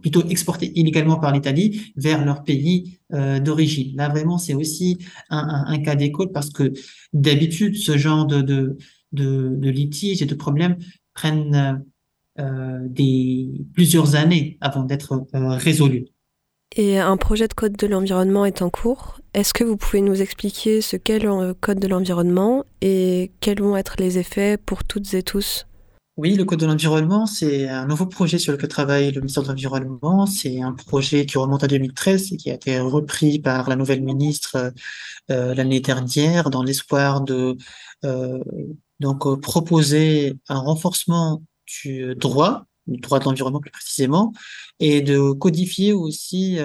plutôt 0.00 0.26
exportés 0.28 0.72
illégalement 0.78 1.18
par 1.18 1.32
l'Italie 1.32 1.92
vers 1.96 2.24
leur 2.24 2.42
pays 2.42 3.00
d'origine. 3.10 3.96
Là, 3.96 4.08
vraiment, 4.08 4.38
c'est 4.38 4.54
aussi 4.54 4.98
un, 5.28 5.78
cas 5.80 5.96
d'école 5.96 6.32
parce 6.32 6.50
que 6.50 6.72
d'habitude, 7.12 7.76
ce 7.76 7.98
genre 7.98 8.26
de, 8.26 8.40
de, 8.40 8.76
de, 9.12 9.70
litiges 9.70 10.22
et 10.22 10.26
de 10.26 10.34
problèmes 10.34 10.76
prennent 11.12 11.84
des 12.38 13.66
plusieurs 13.74 14.14
années 14.14 14.56
avant 14.60 14.84
d'être 14.84 15.26
résolus. 15.34 16.06
Et 16.74 16.98
un 16.98 17.16
projet 17.16 17.48
de 17.48 17.54
code 17.54 17.76
de 17.76 17.86
l'environnement 17.86 18.46
est 18.46 18.62
en 18.62 18.70
cours. 18.70 19.20
Est-ce 19.34 19.52
que 19.52 19.64
vous 19.64 19.76
pouvez 19.76 20.00
nous 20.00 20.22
expliquer 20.22 20.80
ce 20.80 20.96
qu'est 20.96 21.18
le 21.18 21.52
code 21.54 21.78
de 21.78 21.88
l'environnement 21.88 22.64
et 22.80 23.30
quels 23.40 23.60
vont 23.60 23.76
être 23.76 23.96
les 23.98 24.18
effets 24.18 24.56
pour 24.56 24.84
toutes 24.84 25.12
et 25.14 25.22
tous? 25.22 25.66
Oui, 26.18 26.34
le 26.34 26.44
Code 26.44 26.60
de 26.60 26.66
l'environnement, 26.66 27.24
c'est 27.24 27.68
un 27.70 27.86
nouveau 27.86 28.04
projet 28.04 28.38
sur 28.38 28.52
lequel 28.52 28.68
travaille 28.68 29.10
le 29.12 29.20
ministère 29.22 29.42
de 29.44 29.48
l'Environnement. 29.48 30.26
C'est 30.26 30.60
un 30.60 30.72
projet 30.72 31.24
qui 31.24 31.38
remonte 31.38 31.64
à 31.64 31.68
2013 31.68 32.34
et 32.34 32.36
qui 32.36 32.50
a 32.50 32.54
été 32.54 32.78
repris 32.78 33.38
par 33.38 33.70
la 33.70 33.76
nouvelle 33.76 34.02
ministre 34.02 34.74
euh, 35.30 35.54
l'année 35.54 35.80
dernière 35.80 36.50
dans 36.50 36.62
l'espoir 36.62 37.22
de 37.22 37.56
euh, 38.04 38.38
donc 39.00 39.26
euh, 39.26 39.38
proposer 39.38 40.38
un 40.50 40.58
renforcement 40.58 41.42
du 41.66 42.14
droit, 42.14 42.66
du 42.86 43.00
droit 43.00 43.18
de 43.18 43.24
l'environnement 43.24 43.60
plus 43.60 43.70
précisément, 43.70 44.32
et 44.80 45.00
de 45.02 45.32
codifier 45.32 45.92
aussi 45.92 46.58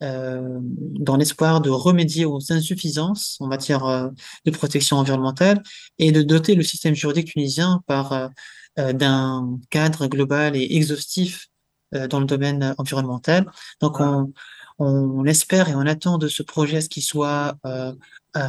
dans 0.00 1.16
l'espoir 1.16 1.60
de 1.60 1.68
remédier 1.70 2.24
aux 2.24 2.52
insuffisances 2.52 3.36
en 3.40 3.46
matière 3.46 4.10
de 4.46 4.50
protection 4.50 4.96
environnementale 4.96 5.62
et 5.98 6.12
de 6.12 6.22
doter 6.22 6.54
le 6.54 6.62
système 6.62 6.94
juridique 6.94 7.28
tunisien 7.28 7.82
par 7.86 8.30
euh, 8.78 8.92
d'un 8.92 9.58
cadre 9.70 10.06
global 10.06 10.54
et 10.56 10.76
exhaustif 10.76 11.48
euh, 11.94 12.06
dans 12.06 12.20
le 12.20 12.26
domaine 12.26 12.72
environnemental. 12.78 13.50
Donc 13.80 13.98
on, 13.98 14.32
on 14.78 15.24
espère 15.24 15.68
et 15.68 15.74
on 15.74 15.80
attend 15.80 16.18
de 16.18 16.28
ce 16.28 16.44
projet 16.44 16.80
ce 16.80 16.88
qu'il 16.88 17.02
soit 17.02 17.56
euh, 17.66 17.92
euh, 18.36 18.42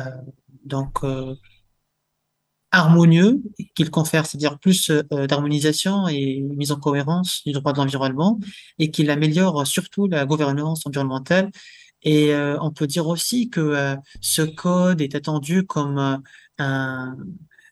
donc 0.64 1.00
harmonieux, 2.72 3.42
qu'il 3.76 3.90
confère, 3.90 4.26
c'est-à-dire 4.26 4.58
plus 4.60 4.92
d'harmonisation 5.12 6.08
et 6.08 6.42
mise 6.42 6.72
en 6.72 6.78
cohérence 6.78 7.42
du 7.46 7.52
droit 7.52 7.74
de 7.74 7.78
l'environnement, 7.78 8.40
et 8.80 8.92
qu'il 8.92 9.10
améliore 9.10 9.68
surtout 9.68 10.08
la 10.08 10.26
gouvernance 10.26 10.86
environnementale. 10.86 11.52
Et 12.04 12.34
on 12.62 12.72
peut 12.72 12.88
dire 12.88 13.08
aussi 13.08 13.50
que 13.50 13.96
ce 14.22 14.42
code 14.42 15.02
est 15.02 15.16
attendu 15.16 15.66
comme 15.66 16.22
un, 16.58 17.16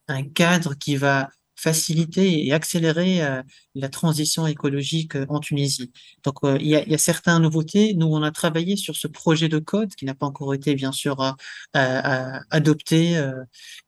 un 0.08 0.24
cadre 0.24 0.76
qui 0.76 0.98
va 0.98 1.30
faciliter 1.60 2.46
et 2.48 2.54
accélérer 2.54 3.22
euh, 3.22 3.44
la 3.76 3.90
transition 3.90 4.48
écologique 4.48 5.16
euh, 5.16 5.26
en 5.28 5.40
Tunisie. 5.40 5.92
Donc, 6.24 6.36
euh, 6.44 6.58
il 6.60 6.68
y, 6.68 6.76
a, 6.76 6.84
il 6.88 6.98
certaines 6.98 7.42
nouveautés. 7.42 7.94
Nous, 7.96 8.08
on 8.08 8.24
a 8.24 8.32
travaillé 8.32 8.78
sur 8.78 8.96
ce 8.96 9.08
projet 9.08 9.50
de 9.50 9.60
code 9.60 9.94
qui 9.96 10.06
n'a 10.06 10.16
pas 10.16 10.26
encore 10.26 10.54
été, 10.54 10.76
bien 10.76 10.92
sûr, 10.92 11.36
adopté 11.74 13.22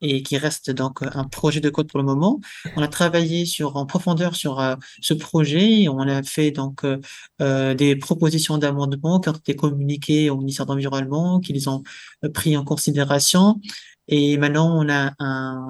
et 0.02 0.24
qui 0.24 0.38
reste 0.38 0.72
donc 0.72 1.02
un 1.02 1.26
projet 1.26 1.60
de 1.60 1.70
code 1.70 1.88
pour 1.90 2.00
le 2.00 2.06
moment. 2.06 2.40
On 2.76 2.82
a 2.82 2.88
travaillé 2.88 3.46
sur 3.46 3.76
en 3.76 3.86
profondeur 3.86 4.36
sur 4.36 4.78
ce 5.02 5.14
projet. 5.14 5.88
On 5.90 6.00
a 6.00 6.24
fait 6.24 6.52
donc 6.52 6.86
des 7.40 7.96
propositions 7.96 8.58
d'amendement 8.58 9.20
qui 9.20 9.30
ont 9.30 9.34
été 9.34 9.56
communiquées 9.56 10.30
au 10.30 10.38
ministère 10.38 10.66
de 10.66 10.72
l'Environnement, 10.72 11.40
qu'ils 11.40 11.70
ont 11.70 11.84
pris 12.34 12.56
en 12.56 12.64
considération. 12.64 13.60
Et 14.12 14.38
maintenant, 14.38 14.78
on 14.78 14.90
a 14.90 15.14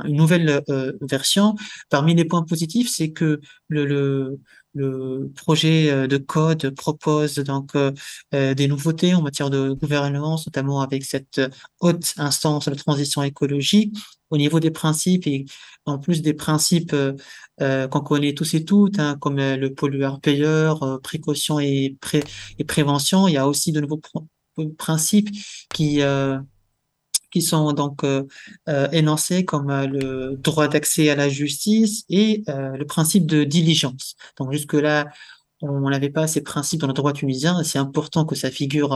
une 0.06 0.18
nouvelle 0.18 0.64
euh, 0.70 0.94
version. 1.02 1.56
Parmi 1.90 2.16
les 2.16 2.26
points 2.26 2.44
positifs, 2.44 2.90
c'est 2.90 3.12
que 3.12 3.40
le, 3.68 3.86
le, 3.86 4.40
le, 4.74 5.32
projet 5.36 5.92
euh, 5.92 6.08
de 6.08 6.18
code 6.18 6.72
propose 6.72 7.36
donc 7.36 7.76
euh, 7.76 7.92
des 8.32 8.68
nouveautés 8.68 9.14
en 9.14 9.22
matière 9.22 9.52
de 9.52 9.74
gouvernance, 9.74 10.48
notamment 10.48 10.82
avec 10.82 11.06
cette 11.06 11.40
haute 11.82 12.14
instance 12.18 12.68
de 12.68 12.74
transition 12.74 13.22
écologique 13.22 13.96
au 14.32 14.38
niveau 14.38 14.60
des 14.60 14.72
principes 14.72 15.28
et 15.28 15.46
en 15.86 16.00
plus 16.00 16.22
des 16.22 16.34
principes 16.34 16.96
qu'on 17.60 18.02
connaît 18.02 18.34
tous 18.34 18.54
et 18.56 18.66
toutes, 18.66 18.98
hein, 18.98 19.18
comme 19.20 19.38
le 19.38 19.74
pollueur-payeur, 19.74 21.00
précaution 21.04 21.60
et, 21.60 21.98
pré 22.02 22.24
et 22.58 22.64
prévention. 22.64 23.28
Il 23.28 23.34
y 23.34 23.38
a 23.38 23.48
aussi 23.48 23.72
de 23.72 23.82
nouveaux 23.82 24.02
principes 24.78 25.30
qui 25.74 26.02
qui 27.32 27.42
sont 27.42 27.72
donc 27.74 28.04
euh, 28.04 28.24
euh, 28.70 28.88
énoncés 28.92 29.46
comme 29.46 29.70
euh, 29.70 29.88
le 29.88 30.36
droit 30.38 30.68
d'accès 30.68 31.10
à 31.10 31.16
la 31.16 31.30
justice 31.30 32.04
et 32.10 32.44
le 32.48 32.84
principe 32.84 33.26
de 33.26 33.44
diligence. 33.44 34.16
Donc 34.38 34.52
jusque-là, 34.52 35.08
on 35.62 35.90
n'avait 35.90 36.10
pas 36.10 36.28
ces 36.28 36.42
principes 36.42 36.82
dans 36.82 36.88
le 36.88 36.94
droit 36.94 37.14
tunisien. 37.14 37.64
C'est 37.64 37.80
important 37.80 38.26
que 38.26 38.36
ça 38.36 38.50
figure 38.50 38.94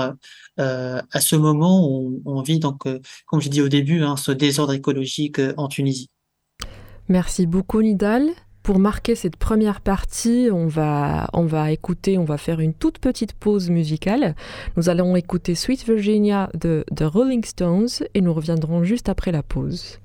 à 0.57 1.19
ce 1.19 1.35
moment 1.35 1.87
où 1.87 2.21
on, 2.25 2.41
vit 2.41 2.59
donc, 2.59 2.83
comme 3.27 3.41
j'ai 3.41 3.49
dit 3.49 3.61
au 3.61 3.69
début, 3.69 4.01
hein, 4.01 4.17
ce 4.17 4.31
désordre 4.31 4.73
écologique 4.73 5.39
en 5.57 5.67
Tunisie. 5.67 6.09
Merci 7.07 7.45
beaucoup 7.45 7.81
Nidal. 7.81 8.31
Pour 8.65 8.79
marquer 8.79 9.13
cette 9.13 9.35
première 9.35 9.79
partie, 9.79 10.49
on 10.51 10.65
va, 10.65 11.29
on 11.33 11.45
va 11.45 11.71
écouter, 11.71 12.17
on 12.17 12.23
va 12.23 12.39
faire 12.39 12.59
une 12.59 12.73
toute 12.73 12.97
petite 12.97 13.33
pause 13.33 13.69
musicale. 13.69 14.35
Nous 14.75 14.89
allons 14.89 15.15
écouter 15.15 15.53
Sweet 15.53 15.85
Virginia 15.85 16.49
de 16.55 16.83
The 16.95 17.03
Rolling 17.03 17.43
Stones 17.43 17.89
et 18.15 18.21
nous 18.21 18.33
reviendrons 18.33 18.83
juste 18.83 19.07
après 19.07 19.31
la 19.31 19.43
pause. 19.43 19.99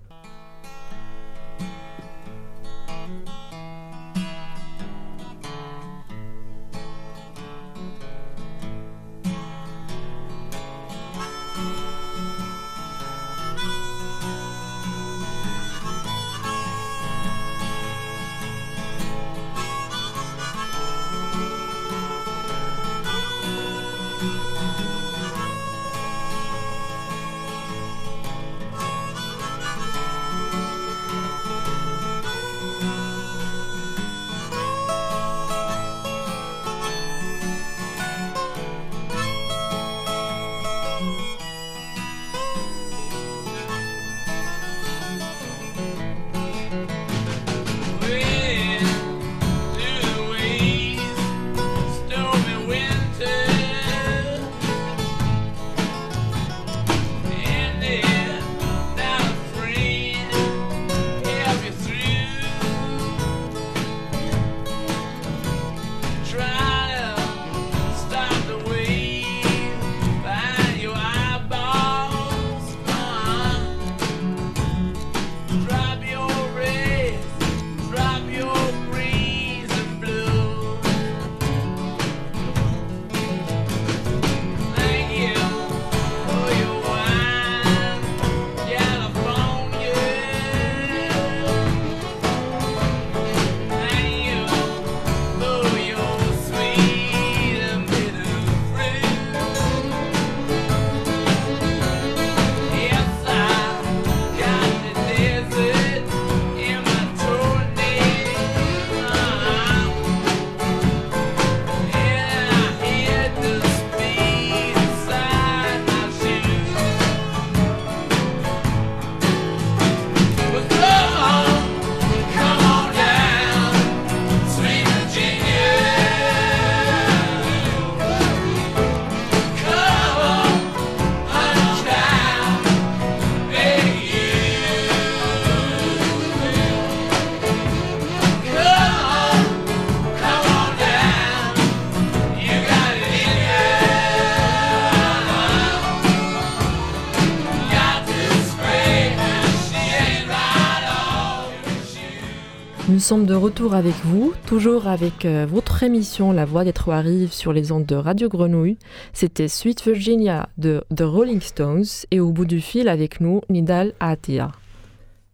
Sommes 153.11 153.27
de 153.27 153.35
retour 153.35 153.75
avec 153.75 153.97
vous, 154.05 154.33
toujours 154.47 154.87
avec 154.87 155.25
euh, 155.25 155.45
votre 155.45 155.83
émission 155.83 156.31
La 156.31 156.45
Voix 156.45 156.63
des 156.63 156.73
Trois 156.73 157.01
Rives 157.01 157.33
sur 157.33 157.53
les 157.53 157.73
ondes 157.73 157.85
de 157.85 157.97
Radio 157.97 158.29
Grenouille. 158.29 158.79
C'était 159.13 159.49
Sweet 159.49 159.85
Virginia 159.85 160.49
de 160.59 160.85
The 160.95 161.01
Rolling 161.01 161.41
Stones 161.41 161.87
et 162.13 162.21
au 162.21 162.31
bout 162.31 162.45
du 162.45 162.61
fil 162.61 162.89
avec 162.89 163.21
nous, 163.21 163.41
Nidal 163.51 163.95
Atia. 163.99 164.53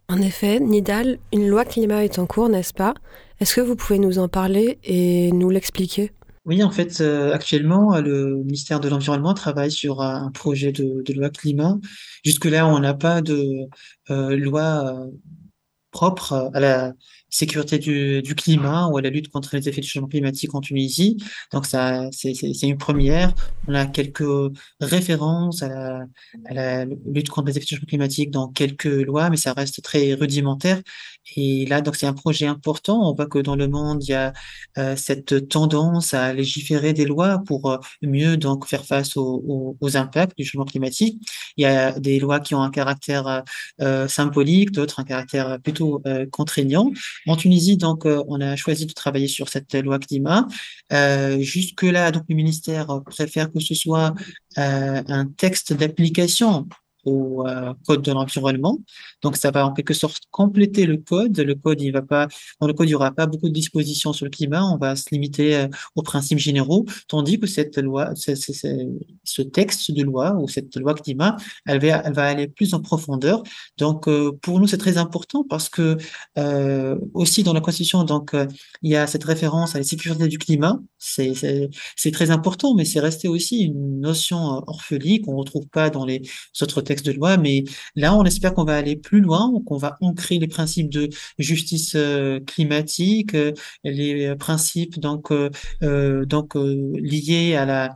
En 0.09 0.23
effet, 0.23 0.59
Nidal, 0.59 1.19
une 1.35 1.49
loi 1.49 1.67
climat 1.67 2.03
est 2.03 2.19
en 2.19 2.25
cours, 2.25 2.49
n'est-ce 2.49 2.73
pas? 2.73 2.95
Est-ce 3.41 3.55
que 3.55 3.61
vous 3.61 3.77
pouvez 3.77 3.99
nous 3.99 4.19
en 4.19 4.29
parler 4.29 4.79
et 4.83 5.31
nous 5.33 5.51
l'expliquer? 5.51 6.13
Oui, 6.47 6.63
en 6.63 6.71
fait, 6.71 7.03
euh, 7.03 7.35
actuellement, 7.35 8.01
le 8.01 8.37
ministère 8.37 8.81
de 8.81 8.89
l'Environnement 8.89 9.35
travaille 9.35 9.71
sur 9.71 10.01
un 10.01 10.31
projet 10.31 10.73
de, 10.73 11.13
loi 11.13 11.29
climat. 11.29 11.77
Jusque-là, 12.25 12.67
on 12.67 12.79
n'a 12.79 12.95
pas 12.95 13.21
de 13.21 13.67
euh, 14.09 14.35
loi 14.35 14.97
propre 15.91 16.51
à 16.53 16.61
la 16.61 16.93
sécurité 17.37 17.79
du, 17.79 18.35
climat 18.35 18.89
ou 18.89 18.97
à 18.97 19.03
la 19.03 19.11
lutte 19.11 19.29
contre 19.29 19.57
les 19.57 19.69
effets 19.69 19.81
du 19.81 19.89
changement 19.89 20.09
climatique 20.09 20.55
en 20.55 20.61
Tunisie. 20.61 21.19
Donc 21.53 21.67
ça, 21.67 22.09
c'est 22.13 22.33
une 22.63 22.79
première. 22.79 23.35
On 23.69 23.75
a 23.75 23.87
quelques 23.87 24.25
références 24.81 25.63
à 25.63 25.69
la, 25.69 26.07
à 26.47 26.55
la, 26.55 26.85
lutte 26.85 27.29
contre 27.29 27.49
les 27.49 27.59
effets 27.59 27.67
du 27.67 27.75
changement 27.75 27.87
climatique 27.87 28.31
dans 28.31 28.49
quelques 28.49 28.85
lois, 28.85 29.29
mais 29.29 29.37
ça 29.37 29.53
reste 29.53 29.83
très 29.83 30.15
rudimentaire. 30.15 30.81
Et 31.35 31.67
là, 31.67 31.81
donc 31.81 31.97
c'est 31.97 32.07
un 32.07 32.13
projet 32.13 32.47
important. 32.47 33.11
On 33.11 33.15
voit 33.15 33.27
que 33.27 33.39
dans 33.39 33.57
le 33.57 33.69
monde, 33.69 34.03
il 34.05 34.11
y 34.11 34.15
a 34.15 34.33
euh, 34.79 34.97
cette 34.97 35.49
tendance 35.49 36.15
à 36.15 36.33
légiférer 36.33 36.93
des 36.93 37.05
lois 37.05 37.43
pour 37.47 37.71
euh, 37.71 37.79
mieux 38.03 38.37
donc 38.37 38.67
faire 38.67 38.85
face 38.85 39.17
aux, 39.17 39.77
aux, 39.81 39.97
impacts 39.97 40.37
du 40.37 40.45
changement 40.45 40.65
climatique. 40.65 41.21
Il 41.57 41.63
y 41.63 41.67
a 41.67 41.99
des 41.99 42.21
lois 42.21 42.41
qui 42.41 42.55
ont 42.55 42.63
un 42.63 42.71
caractère 42.71 43.43
euh, 43.81 44.09
symbolique, 44.09 44.73
d'autres 44.73 45.01
un 45.01 45.05
caractère 45.05 45.59
plutôt 45.63 46.03
euh, 46.07 46.27
contraignant. 46.31 46.91
En 47.27 47.37
Tunisie, 47.37 47.77
donc, 47.77 48.07
euh, 48.07 48.23
on 48.29 48.41
a 48.41 48.57
choisi 48.57 48.87
de 48.87 48.93
travailler 48.93 49.29
sur 49.29 49.49
cette 49.49 49.75
loi 49.75 49.99
climat. 49.99 50.47
Euh, 50.93 51.41
Jusque-là, 51.41 52.13
donc, 52.13 52.25
le 52.29 52.35
ministère 52.35 53.03
préfère 53.05 53.53
que 53.53 53.61
ce 53.61 53.75
soit 53.75 54.15
euh, 54.59 55.03
un 55.09 55.27
texte 55.27 55.73
d'application 55.73 56.69
au 57.07 57.47
euh, 57.47 57.73
code 57.87 58.03
de 58.03 58.13
l'environnement. 58.13 58.79
Donc, 59.23 59.37
ça 59.37 59.51
va 59.51 59.67
en 59.67 59.73
quelque 59.73 59.95
sorte 59.95 60.25
compléter 60.31 60.85
le 60.87 60.99
code. 60.99 61.39
Le 61.39 61.55
code, 61.55 61.81
il 61.81 61.93
va 61.93 62.03
pas, 62.03 62.29
dans 62.61 62.67
le 62.67 62.75
code, 62.75 62.89
il 62.89 62.93
y 62.93 62.95
aura 62.95 63.13
pas 63.13 63.27
beaucoup 63.27 63.49
de 63.49 63.55
dispositions 63.55 64.13
sur 64.13 64.27
le 64.27 64.31
climat. 64.31 64.63
On 64.65 64.77
va 64.77 64.97
se 64.97 65.07
limiter 65.13 65.57
euh, 65.57 65.69
aux 65.95 66.03
principes 66.03 66.39
généraux, 66.39 66.85
tandis 67.09 67.39
que 67.39 67.47
cette 67.47 67.79
loi, 67.79 68.13
ce 68.17 69.43
texte 69.43 69.93
de 69.93 70.03
loi 70.03 70.35
ou 70.35 70.49
cette 70.49 70.77
loi 70.77 70.95
climat, 70.95 71.37
elle 71.65 71.81
va, 71.81 72.03
elle 72.05 72.13
va 72.13 72.25
aller 72.25 72.49
plus 72.49 72.75
en 72.75 72.81
profondeur. 72.81 73.43
Donc, 73.79 74.09
euh, 74.09 74.33
pour 74.43 74.59
nous, 74.61 74.67
c'est 74.67 74.79
très 74.79 74.99
important 74.99 75.45
parce 75.49 75.69
que 75.69 75.97
aussi 77.15 77.43
dans 77.43 77.53
la 77.53 77.61
Constitution, 77.61 78.05
donc, 78.05 78.35
il 78.83 78.91
y 78.91 78.97
a 78.97 79.07
cette 79.07 79.25
référence 79.25 79.75
à 79.75 79.79
la 79.79 79.85
sécurité 79.85 80.27
du 80.29 80.39
climat. 80.39 80.81
C'est, 80.99 81.71
très 82.13 82.31
important, 82.31 82.75
mais 82.75 82.85
c'est 82.85 83.01
resté 83.01 83.29
aussi 83.29 83.61
une 83.65 84.01
notion 84.01 84.63
orpheline 84.67 85.23
qu'on 85.23 85.37
retrouve 85.37 85.67
pas 85.69 85.91
dans 85.91 86.05
les 86.05 86.23
autres 86.61 86.81
textes 86.81 86.96
de 87.03 87.13
loi, 87.13 87.37
mais 87.37 87.65
là, 87.95 88.15
on 88.15 88.25
espère 88.25 88.55
qu'on 88.55 88.65
va 88.65 88.77
aller 88.77 88.97
plus 88.97 89.21
loin, 89.21 89.53
qu'on 89.67 89.77
va 89.77 89.97
ancrer 90.01 90.39
les 90.39 90.49
principes 90.49 90.91
de 90.91 91.09
justice 91.39 91.95
euh, 91.95 92.41
climatique, 92.41 93.35
euh, 93.35 93.53
les 93.85 94.35
principes 94.37 94.99
donc 94.99 95.31
euh, 95.31 96.25
donc 96.25 96.55
liés 96.55 97.55
à 97.55 97.65
la 97.65 97.95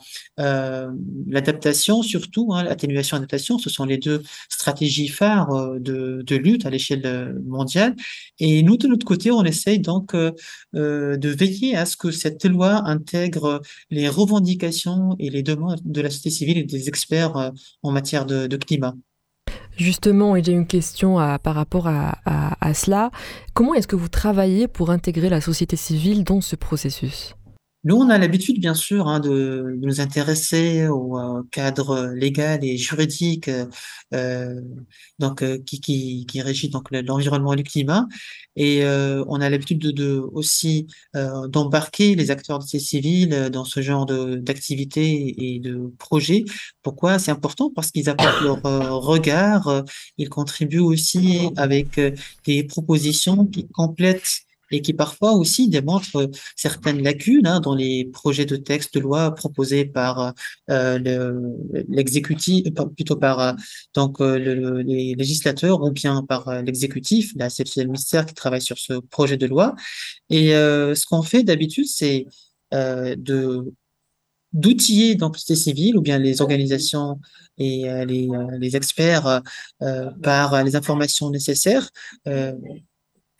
l'adaptation 1.27 2.03
surtout, 2.03 2.53
hein, 2.53 2.65
l'atténuation 2.65 3.17
adaptation, 3.17 3.59
ce 3.59 3.71
sont 3.71 3.85
les 3.85 3.99
deux 3.99 4.23
stratégies 4.49 5.09
phares 5.09 5.79
de, 5.79 6.25
lutte 6.37 6.65
à 6.67 6.71
l'échelle 6.71 7.35
mondiale. 7.45 7.95
Et 8.39 8.63
nous, 8.63 8.77
de 8.77 8.87
notre 8.87 9.05
côté, 9.05 9.31
on 9.31 9.45
essaye 9.45 9.81
donc 9.81 10.15
de 10.15 11.29
veiller 11.29 11.77
à 11.77 11.85
ce 11.87 11.97
que 11.97 12.11
cette 12.11 12.45
loi 12.45 12.89
intègre 12.89 13.61
les 13.91 14.09
revendications 14.09 15.17
et 15.19 15.31
les 15.31 15.43
demandes 15.43 15.81
de 15.85 16.01
la 16.01 16.09
société 16.11 16.31
civile 16.31 16.59
et 16.59 16.65
des 16.65 16.89
experts 16.89 17.53
en 17.83 17.91
matière 17.93 18.25
de 18.27 18.57
climat. 18.57 18.90
Justement, 19.77 20.35
j'ai 20.43 20.53
une 20.53 20.67
question 20.67 21.17
par 21.43 21.55
rapport 21.55 21.89
à, 21.89 22.75
cela. 22.75 23.11
Comment 23.55 23.75
est-ce 23.75 23.89
que 23.89 23.97
vous 23.97 24.09
travaillez 24.09 24.69
pour 24.69 24.91
intégrer 24.91 25.29
la 25.29 25.41
société 25.41 25.77
civile 25.77 26.25
dans 26.25 26.41
ce 26.41 26.57
processus? 26.57 27.35
Nous, 27.85 27.97
on 27.97 28.11
a 28.11 28.19
l'habitude, 28.19 28.61
bien 28.61 28.75
sûr, 28.75 29.09
hein, 29.09 29.21
de, 29.21 29.79
nous 29.81 30.01
intéresser 30.01 30.87
au 30.89 31.19
euh, 31.19 31.43
cadre 31.51 32.13
légal 32.15 32.63
et 32.63 32.77
juridique 32.77 33.49
euh, 34.13 34.61
donc, 35.19 35.43
euh, 35.43 35.59
qui, 35.65 35.81
qui, 35.81 36.27
qui, 36.27 36.43
régit 36.43 36.69
donc 36.69 36.91
l'environnement 36.91 37.53
et 37.55 37.57
le 37.57 37.63
climat. 37.63 38.07
Et 38.57 38.85
euh, 38.85 39.25
on 39.29 39.41
a 39.41 39.49
l'habitude 39.49 39.79
de, 39.79 39.93
de, 39.93 40.19
aussi 40.33 40.89
d'embarquer 41.15 42.15
les 42.15 42.31
acteurs 42.31 42.59
de 42.59 42.65
ces 42.65 42.79
civils 42.81 43.49
dans 43.51 43.65
ce 43.65 43.81
genre 43.81 44.07
d'activités 44.07 45.55
et 45.55 45.61
de 45.61 45.93
projets. 45.99 46.45
Pourquoi? 46.83 47.19
C'est 47.19 47.31
important 47.31 47.71
Parce 47.75 47.91
qu'ils 47.91 48.11
apportent 48.11 48.43
leur 48.43 49.03
regard, 49.03 49.85
ils 50.19 50.29
contribuent 50.29 50.81
aussi 50.81 51.49
avec 51.57 52.01
des 52.45 52.65
propositions 52.65 53.47
qui 53.47 53.69
complètent 53.69 54.43
et 54.71 54.83
qui 54.83 54.93
parfois 54.93 55.33
aussi 55.33 55.69
démontrent 55.69 56.31
certaines 56.57 57.03
lacunes 57.03 57.47
hein, 57.47 57.61
dans 57.61 57.75
les 57.75 58.05
projets 58.05 58.47
de 58.47 58.57
texte 58.57 58.95
de 58.95 59.01
loi 59.01 59.35
proposés 59.35 59.85
par 59.85 60.35
euh, 60.71 60.99
l'exécutif, 61.89 62.67
euh, 62.79 62.85
plutôt 62.87 63.17
par 63.17 63.41
euh, 63.41 63.53
donc 63.95 64.21
euh, 64.21 64.39
le, 64.39 64.83
les 64.83 65.15
législateurs 65.15 65.83
ou 65.83 65.91
bien 65.91 66.23
par 66.23 66.63
l'exécutif. 66.63 67.33
Là, 67.37 67.51
c'est 67.51 67.77
le 67.77 67.85
ministère 67.85 68.27
qui 68.27 68.35
travaille 68.35 68.63
sur 68.63 68.79
ce 68.79 68.95
projet 68.95 69.37
de 69.37 69.47
loi. 69.47 69.75
Et 70.29 70.49
ce 70.51 71.07
qu'on 71.07 71.23
fait 71.23 71.43
d'habitude, 71.43 71.87
c'est 71.87 72.27
de 72.73 73.73
d'outiller 74.53 75.15
donc 75.15 75.37
société 75.37 75.61
civile 75.61 75.97
ou 75.97 76.01
bien 76.01 76.19
les 76.19 76.41
organisations 76.43 77.21
et 77.57 77.85
les, 78.07 78.29
les 78.59 78.77
experts 78.77 79.43
par 80.23 80.65
les 80.65 80.75
informations 80.77 81.31
nécessaires 81.31 81.89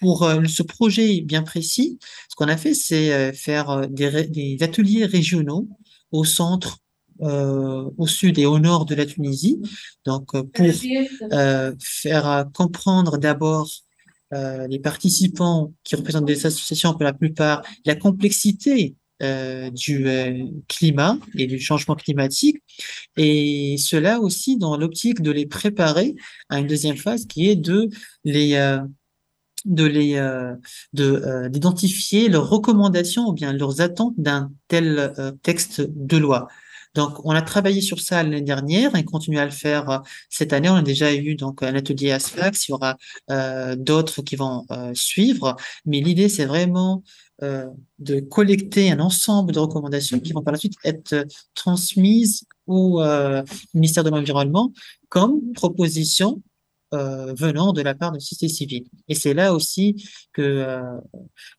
pour 0.01 0.25
euh, 0.25 0.45
ce 0.47 0.63
projet 0.63 1.21
bien 1.21 1.43
précis, 1.43 1.99
ce 2.29 2.35
qu'on 2.35 2.49
a 2.49 2.57
fait, 2.57 2.75
c'est 2.75 3.13
euh, 3.13 3.33
faire 3.33 3.71
euh, 3.71 3.87
des, 3.87 4.57
ateliers 4.63 5.05
régionaux 5.05 5.69
au 6.11 6.25
centre, 6.25 6.79
au 7.23 8.07
sud 8.07 8.39
et 8.39 8.47
au 8.47 8.59
nord 8.59 8.87
de 8.87 8.95
la 8.95 9.05
Tunisie, 9.05 9.61
donc 10.07 10.31
pour 10.33 10.67
faire 11.79 12.47
comprendre 12.55 13.19
d'abord 13.19 13.71
les 14.33 14.79
participants 14.79 15.71
qui 15.85 15.97
représentent 15.97 16.25
des 16.25 16.47
associations 16.47 16.93
pour 16.93 17.03
la 17.03 17.13
plupart 17.13 17.61
la 17.85 17.95
complexité 17.95 18.97
du 19.21 20.09
climat 20.67 21.19
et 21.37 21.47
du 21.47 21.61
changement 21.61 21.95
climatique, 21.95 22.57
et 23.19 23.77
cela 23.77 24.19
aussi 24.19 24.57
dans 24.57 24.79
l'optique 24.79 25.21
de 25.21 25.31
les 25.31 25.45
préparer 25.45 26.17
à 26.49 26.59
une 26.59 26.67
deuxième 26.67 26.97
phase 26.97 27.27
qui 27.27 27.51
est 27.51 27.57
de 27.57 27.91
les 28.25 28.57
de 29.65 29.85
les 29.85 30.17
euh, 30.17 30.55
de 30.93 31.05
euh, 31.05 31.49
d'identifier 31.49 32.29
leurs 32.29 32.49
recommandations 32.49 33.27
ou 33.27 33.33
bien 33.33 33.53
leurs 33.53 33.81
attentes 33.81 34.15
d'un 34.17 34.53
tel 34.69 35.13
euh, 35.19 35.33
texte 35.43 35.83
de 35.83 36.17
loi. 36.17 36.49
Donc, 36.95 37.25
on 37.25 37.31
a 37.31 37.43
travaillé 37.43 37.81
sur 37.83 38.01
ça 38.01 38.23
l'année 38.25 38.41
dernière 38.41 38.97
et 38.97 39.05
continue 39.05 39.39
à 39.39 39.45
le 39.45 39.53
faire 39.53 40.03
cette 40.29 40.53
année. 40.53 40.69
On 40.69 40.75
a 40.75 40.83
déjà 40.83 41.15
eu 41.15 41.37
donc 41.37 41.63
un 41.63 41.77
atelier 41.77 42.11
à 42.11 42.19
SFAX. 42.19 42.67
Il 42.67 42.73
y 42.73 42.75
aura 42.75 42.97
d'autres 43.77 44.23
qui 44.23 44.35
vont 44.35 44.67
suivre. 44.95 45.55
Mais 45.87 46.01
l'idée, 46.01 46.29
c'est 46.29 46.47
vraiment 46.47 47.05
de 47.41 48.19
collecter 48.29 48.91
un 48.91 48.99
ensemble 48.99 49.53
de 49.53 49.61
recommandations 49.61 50.19
qui 50.19 50.33
vont 50.33 50.43
par 50.43 50.51
la 50.51 50.59
suite 50.59 50.75
être 50.83 51.29
transmises 51.55 52.43
au 52.67 53.01
ministère 53.73 54.03
de 54.03 54.11
l'Environnement 54.11 54.73
comme 55.09 55.53
proposition 55.53 56.43
euh, 56.93 57.33
venant 57.35 57.73
de 57.73 57.83
la 57.83 57.95
part 57.95 58.11
de 58.11 58.17
la 58.17 58.21
société 58.21 58.49
civile. 58.49 58.83
Et 59.07 59.15
c'est 59.15 59.33
là 59.33 59.55
aussi 59.55 60.11
que 60.33 60.43
euh, 60.43 60.83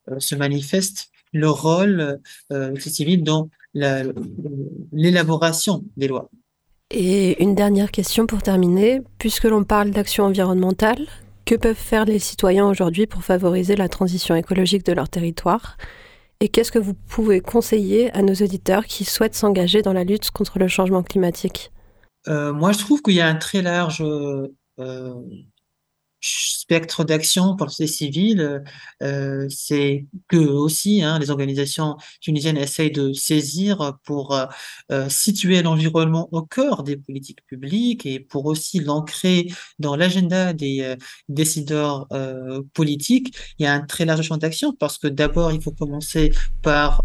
euh, 0.10 0.20
se 0.20 0.36
manifeste 0.36 1.10
le 1.32 1.50
rôle 1.50 2.20
de 2.50 2.56
la 2.56 2.76
société 2.76 2.90
civile 2.90 3.24
dans 3.24 3.48
l'élaboration 3.74 5.86
des 5.96 6.10
lois. 6.10 6.30
Et 6.90 7.42
une 7.42 7.56
dernière 7.56 7.92
question 7.92 8.28
pour 8.28 8.42
terminer. 8.42 9.00
Puisque 9.20 9.46
l'on 9.46 9.64
parle 9.64 9.92
d'action 9.92 10.26
environnementale, 10.26 11.08
que 11.46 11.56
peuvent 11.56 11.78
faire 11.78 12.04
les 12.04 12.20
citoyens 12.20 12.68
aujourd'hui 12.68 13.08
pour 13.08 13.24
favoriser 13.24 13.78
la 13.78 13.88
transition 13.88 14.36
écologique 14.36 14.86
de 14.86 14.92
leur 14.92 15.08
territoire? 15.08 15.78
Et 16.42 16.50
qu'est-ce 16.50 16.74
que 16.74 16.80
vous 16.80 16.94
pouvez 16.94 17.40
conseiller 17.40 18.12
à 18.12 18.22
nos 18.22 18.34
auditeurs 18.34 18.86
qui 18.86 19.06
souhaitent 19.06 19.36
s'engager 19.36 19.82
dans 19.82 19.94
la 19.94 20.04
lutte 20.04 20.30
contre 20.32 20.60
le 20.60 20.68
changement 20.68 21.04
climatique? 21.04 21.72
Moi, 22.28 22.74
je 22.74 22.80
trouve 22.80 23.02
qu'il 23.02 23.14
y 23.14 23.22
a 23.22 23.28
un 23.28 23.36
très 23.36 23.62
large 23.62 24.04
spectre 26.22 27.04
d'action 27.04 27.56
pour 27.56 27.70
société 27.70 27.92
civile, 27.92 28.64
euh, 29.02 29.48
c'est 29.50 30.06
que 30.28 30.38
aussi 30.38 31.02
hein, 31.02 31.18
les 31.20 31.32
organisations 31.32 31.98
tunisiennes 32.22 32.58
essayent 32.58 32.92
de 32.92 33.12
saisir 33.12 33.98
pour 34.04 34.38
euh, 34.92 35.10
situer 35.10 35.62
l'environnement 35.64 36.30
au 36.32 36.44
cœur 36.44 36.84
des 36.84 36.96
politiques 36.96 37.46
publiques 37.48 38.06
et 38.06 38.20
pour 38.20 38.46
aussi 38.46 38.80
l'ancrer 38.80 39.52
dans 39.80 39.96
l'agenda 39.96 40.54
des 40.54 40.96
décideurs 41.28 42.08
politiques. 42.74 43.36
Il 43.58 43.64
y 43.64 43.66
a 43.66 43.74
un 43.74 43.82
très 43.82 44.06
large 44.06 44.26
champ 44.26 44.38
d'action 44.38 44.74
parce 44.74 44.98
que 44.98 45.08
d'abord, 45.08 45.52
il 45.52 45.62
faut 45.62 45.72
commencer 45.72 46.32
par 46.62 47.04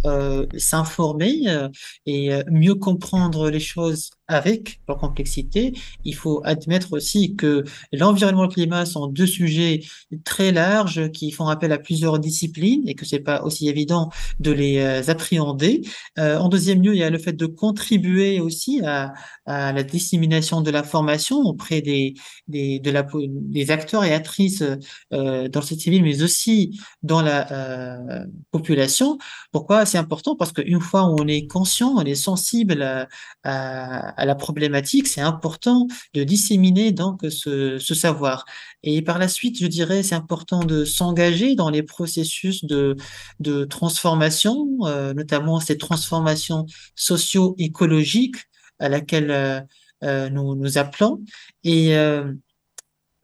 s'informer 0.56 1.68
et 2.06 2.30
mieux 2.50 2.74
comprendre 2.74 3.50
les 3.50 3.60
choses 3.60 4.10
avec 4.28 4.80
leur 4.88 4.98
complexité, 4.98 5.72
il 6.04 6.14
faut 6.14 6.40
admettre 6.44 6.92
aussi 6.92 7.36
que 7.36 7.64
l'environnement 7.92 8.44
et 8.44 8.48
le 8.48 8.52
climat 8.52 8.86
sont 8.86 9.06
deux 9.06 9.26
sujets 9.26 9.80
très 10.24 10.52
larges 10.52 11.10
qui 11.12 11.30
font 11.30 11.48
appel 11.48 11.72
à 11.72 11.78
plusieurs 11.78 12.18
disciplines 12.18 12.82
et 12.88 12.94
que 12.94 13.04
c'est 13.04 13.20
pas 13.20 13.42
aussi 13.42 13.68
évident 13.68 14.10
de 14.40 14.50
les 14.50 14.78
euh, 14.78 15.02
appréhender. 15.08 15.82
Euh, 16.18 16.38
en 16.38 16.48
deuxième 16.48 16.82
lieu, 16.82 16.94
il 16.94 16.98
y 16.98 17.04
a 17.04 17.10
le 17.10 17.18
fait 17.18 17.34
de 17.34 17.46
contribuer 17.46 18.40
aussi 18.40 18.80
à, 18.84 19.12
à 19.44 19.72
la 19.72 19.82
dissémination 19.82 20.60
de 20.60 20.70
l'information 20.70 21.38
auprès 21.40 21.80
des, 21.80 22.14
des, 22.48 22.80
de 22.80 22.90
la, 22.90 23.06
des 23.14 23.70
acteurs 23.70 24.02
et 24.04 24.12
actrices 24.12 24.62
euh, 24.62 25.48
dans 25.48 25.60
le 25.60 25.66
secteur 25.66 25.84
civil, 25.84 26.02
mais 26.02 26.22
aussi 26.22 26.80
dans 27.02 27.22
la 27.22 27.52
euh, 27.52 28.24
population. 28.50 29.18
Pourquoi 29.52 29.86
c'est 29.86 29.98
important? 29.98 30.36
Parce 30.36 30.52
qu'une 30.52 30.80
fois 30.80 31.04
on 31.04 31.26
est 31.28 31.46
conscient, 31.46 31.94
on 31.96 32.04
est 32.04 32.14
sensible 32.14 32.82
à, 32.82 33.08
à 33.44 34.15
à 34.16 34.24
la 34.24 34.34
problématique, 34.34 35.06
c'est 35.06 35.20
important 35.20 35.86
de 36.14 36.24
disséminer 36.24 36.92
donc 36.92 37.24
ce, 37.28 37.78
savoir. 37.78 38.44
Et 38.82 39.02
par 39.02 39.18
la 39.18 39.28
suite, 39.28 39.58
je 39.58 39.66
dirais, 39.66 40.02
c'est 40.02 40.14
important 40.14 40.60
de 40.64 40.84
s'engager 40.84 41.54
dans 41.54 41.70
les 41.70 41.82
processus 41.82 42.64
de, 42.64 42.96
de 43.40 43.64
transformation, 43.64 44.66
euh, 44.84 45.14
notamment 45.14 45.60
ces 45.60 45.78
transformations 45.78 46.66
socio-écologiques 46.94 48.36
à 48.78 48.88
laquelle 48.88 49.30
euh, 49.30 49.60
euh 50.04 50.28
nous 50.28 50.54
nous 50.54 50.78
appelons. 50.78 51.22
Et 51.64 51.94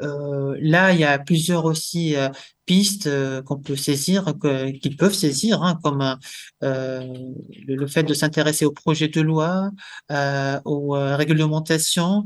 là, 0.00 0.92
il 0.92 0.98
y 0.98 1.04
a 1.04 1.18
plusieurs 1.18 1.64
aussi 1.64 2.16
pistes 2.66 3.06
euh, 3.06 3.42
qu'on 3.42 3.58
peut 3.58 3.76
saisir, 3.76 4.34
qu'ils 4.80 4.96
peuvent 4.96 5.14
saisir, 5.14 5.62
hein, 5.62 5.78
comme 5.82 6.16
euh, 6.62 7.06
le, 7.66 7.86
fait 7.86 8.02
de 8.02 8.14
s'intéresser 8.14 8.64
aux 8.64 8.72
projets 8.72 9.08
de 9.08 9.20
loi, 9.20 9.70
euh, 10.10 10.60
aux 10.64 10.92
réglementations, 10.92 12.24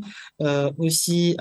aussi 0.79 1.37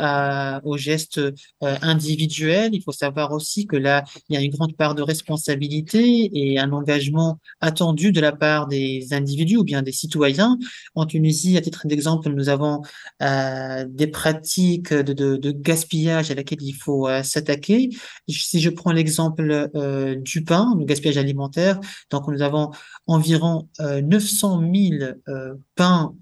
aux 0.64 0.78
gestes 0.78 1.22
individuels. 1.62 2.74
Il 2.74 2.82
faut 2.82 2.92
savoir 2.92 3.32
aussi 3.32 3.66
que 3.68 3.76
là, 3.76 4.04
il 4.30 4.36
y 4.36 4.38
a 4.38 4.42
une 4.42 4.52
grande 4.52 4.76
part 4.76 4.96
de 4.96 5.02
responsabilité 5.02 6.30
et 6.34 6.60
un 6.60 6.72
engagement 6.72 7.40
attendu 7.60 8.12
de 8.12 8.22
la 8.22 8.32
part 8.32 8.68
des 8.68 9.08
individus 9.12 9.58
ou 9.58 9.64
bien 9.64 9.82
des 9.82 9.92
citoyens. 9.92 10.58
En 10.96 11.06
Tunisie, 11.06 11.58
à 11.58 11.62
titre 11.62 11.88
d'exemple, 11.88 12.30
nous 12.30 12.50
avons 12.50 12.82
des 13.20 14.08
pratiques 14.08 14.94
de, 14.94 15.14
de, 15.14 15.52
gaspillage 15.52 16.32
à 16.32 16.36
laquelle 16.36 16.62
il 16.62 16.74
faut 16.74 17.08
s'attaquer. 17.24 17.90
Si 18.28 18.62
je 18.62 18.70
l'exemple 18.92 19.70
euh, 19.76 20.16
du 20.16 20.44
pain, 20.44 20.76
le 20.78 20.86
gaspillage 20.86 21.18
alimentaire. 21.18 21.80
Donc, 22.12 22.28
nous 22.28 22.42
avons 22.42 22.72
environ 23.08 23.70
900 23.80 24.62
000 24.74 25.12
euh, 25.28 25.56
pains 25.76 26.16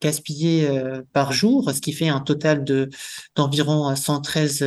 gaspillés 0.00 0.68
euh, 0.68 1.02
par 1.12 1.32
jour, 1.32 1.70
ce 1.70 1.80
qui 1.80 1.92
fait 1.92 2.08
un 2.08 2.20
total 2.20 2.62
de 2.64 2.90
d'environ 3.36 3.94
113 3.94 4.58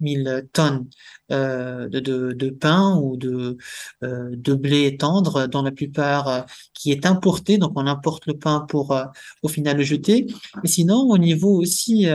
000 0.00 0.40
tonnes 0.52 0.86
de, 1.28 1.88
de, 1.88 2.32
de, 2.32 2.50
pain 2.50 2.96
ou 2.96 3.16
de, 3.16 3.58
de 4.02 4.54
blé 4.54 4.96
tendre, 4.96 5.46
dont 5.46 5.62
la 5.62 5.70
plupart 5.70 6.46
qui 6.72 6.92
est 6.92 7.04
importé. 7.04 7.58
Donc, 7.58 7.72
on 7.76 7.86
importe 7.86 8.26
le 8.26 8.38
pain 8.38 8.60
pour 8.68 8.98
au 9.42 9.48
final 9.48 9.76
le 9.76 9.82
jeter. 9.82 10.26
Mais 10.62 10.68
sinon, 10.68 11.00
au 11.10 11.18
niveau 11.18 11.60
aussi 11.60 12.06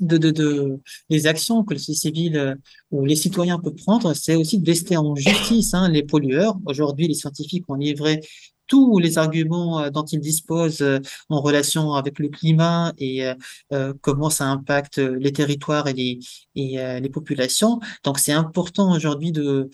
de, 0.00 0.16
de, 0.16 0.30
de, 0.30 0.80
les 1.08 1.26
actions 1.26 1.64
que 1.64 1.74
le 1.74 1.80
civil 1.80 2.36
euh, 2.36 2.54
ou 2.90 3.04
les 3.04 3.16
citoyens 3.16 3.58
peuvent 3.58 3.74
prendre, 3.74 4.14
c'est 4.14 4.34
aussi 4.36 4.58
de 4.58 4.66
rester 4.66 4.96
en 4.96 5.14
justice 5.14 5.74
hein, 5.74 5.88
les 5.88 6.02
pollueurs. 6.02 6.56
Aujourd'hui, 6.66 7.08
les 7.08 7.14
scientifiques 7.14 7.64
ont 7.68 7.74
livré 7.74 8.20
tous 8.66 8.98
les 8.98 9.18
arguments 9.18 9.80
euh, 9.80 9.90
dont 9.90 10.04
ils 10.04 10.20
disposent 10.20 10.82
euh, 10.82 10.98
en 11.28 11.40
relation 11.40 11.94
avec 11.94 12.18
le 12.18 12.28
climat 12.28 12.92
et 12.98 13.22
comment 14.00 14.30
ça 14.30 14.46
impacte 14.46 14.98
les 14.98 15.32
territoires 15.32 15.88
et 15.88 15.92
les, 15.92 16.18
et, 16.54 17.00
les 17.00 17.10
populations. 17.10 17.80
Donc, 18.04 18.18
c'est 18.18 18.32
important 18.32 18.94
aujourd'hui 18.94 19.32
de 19.32 19.70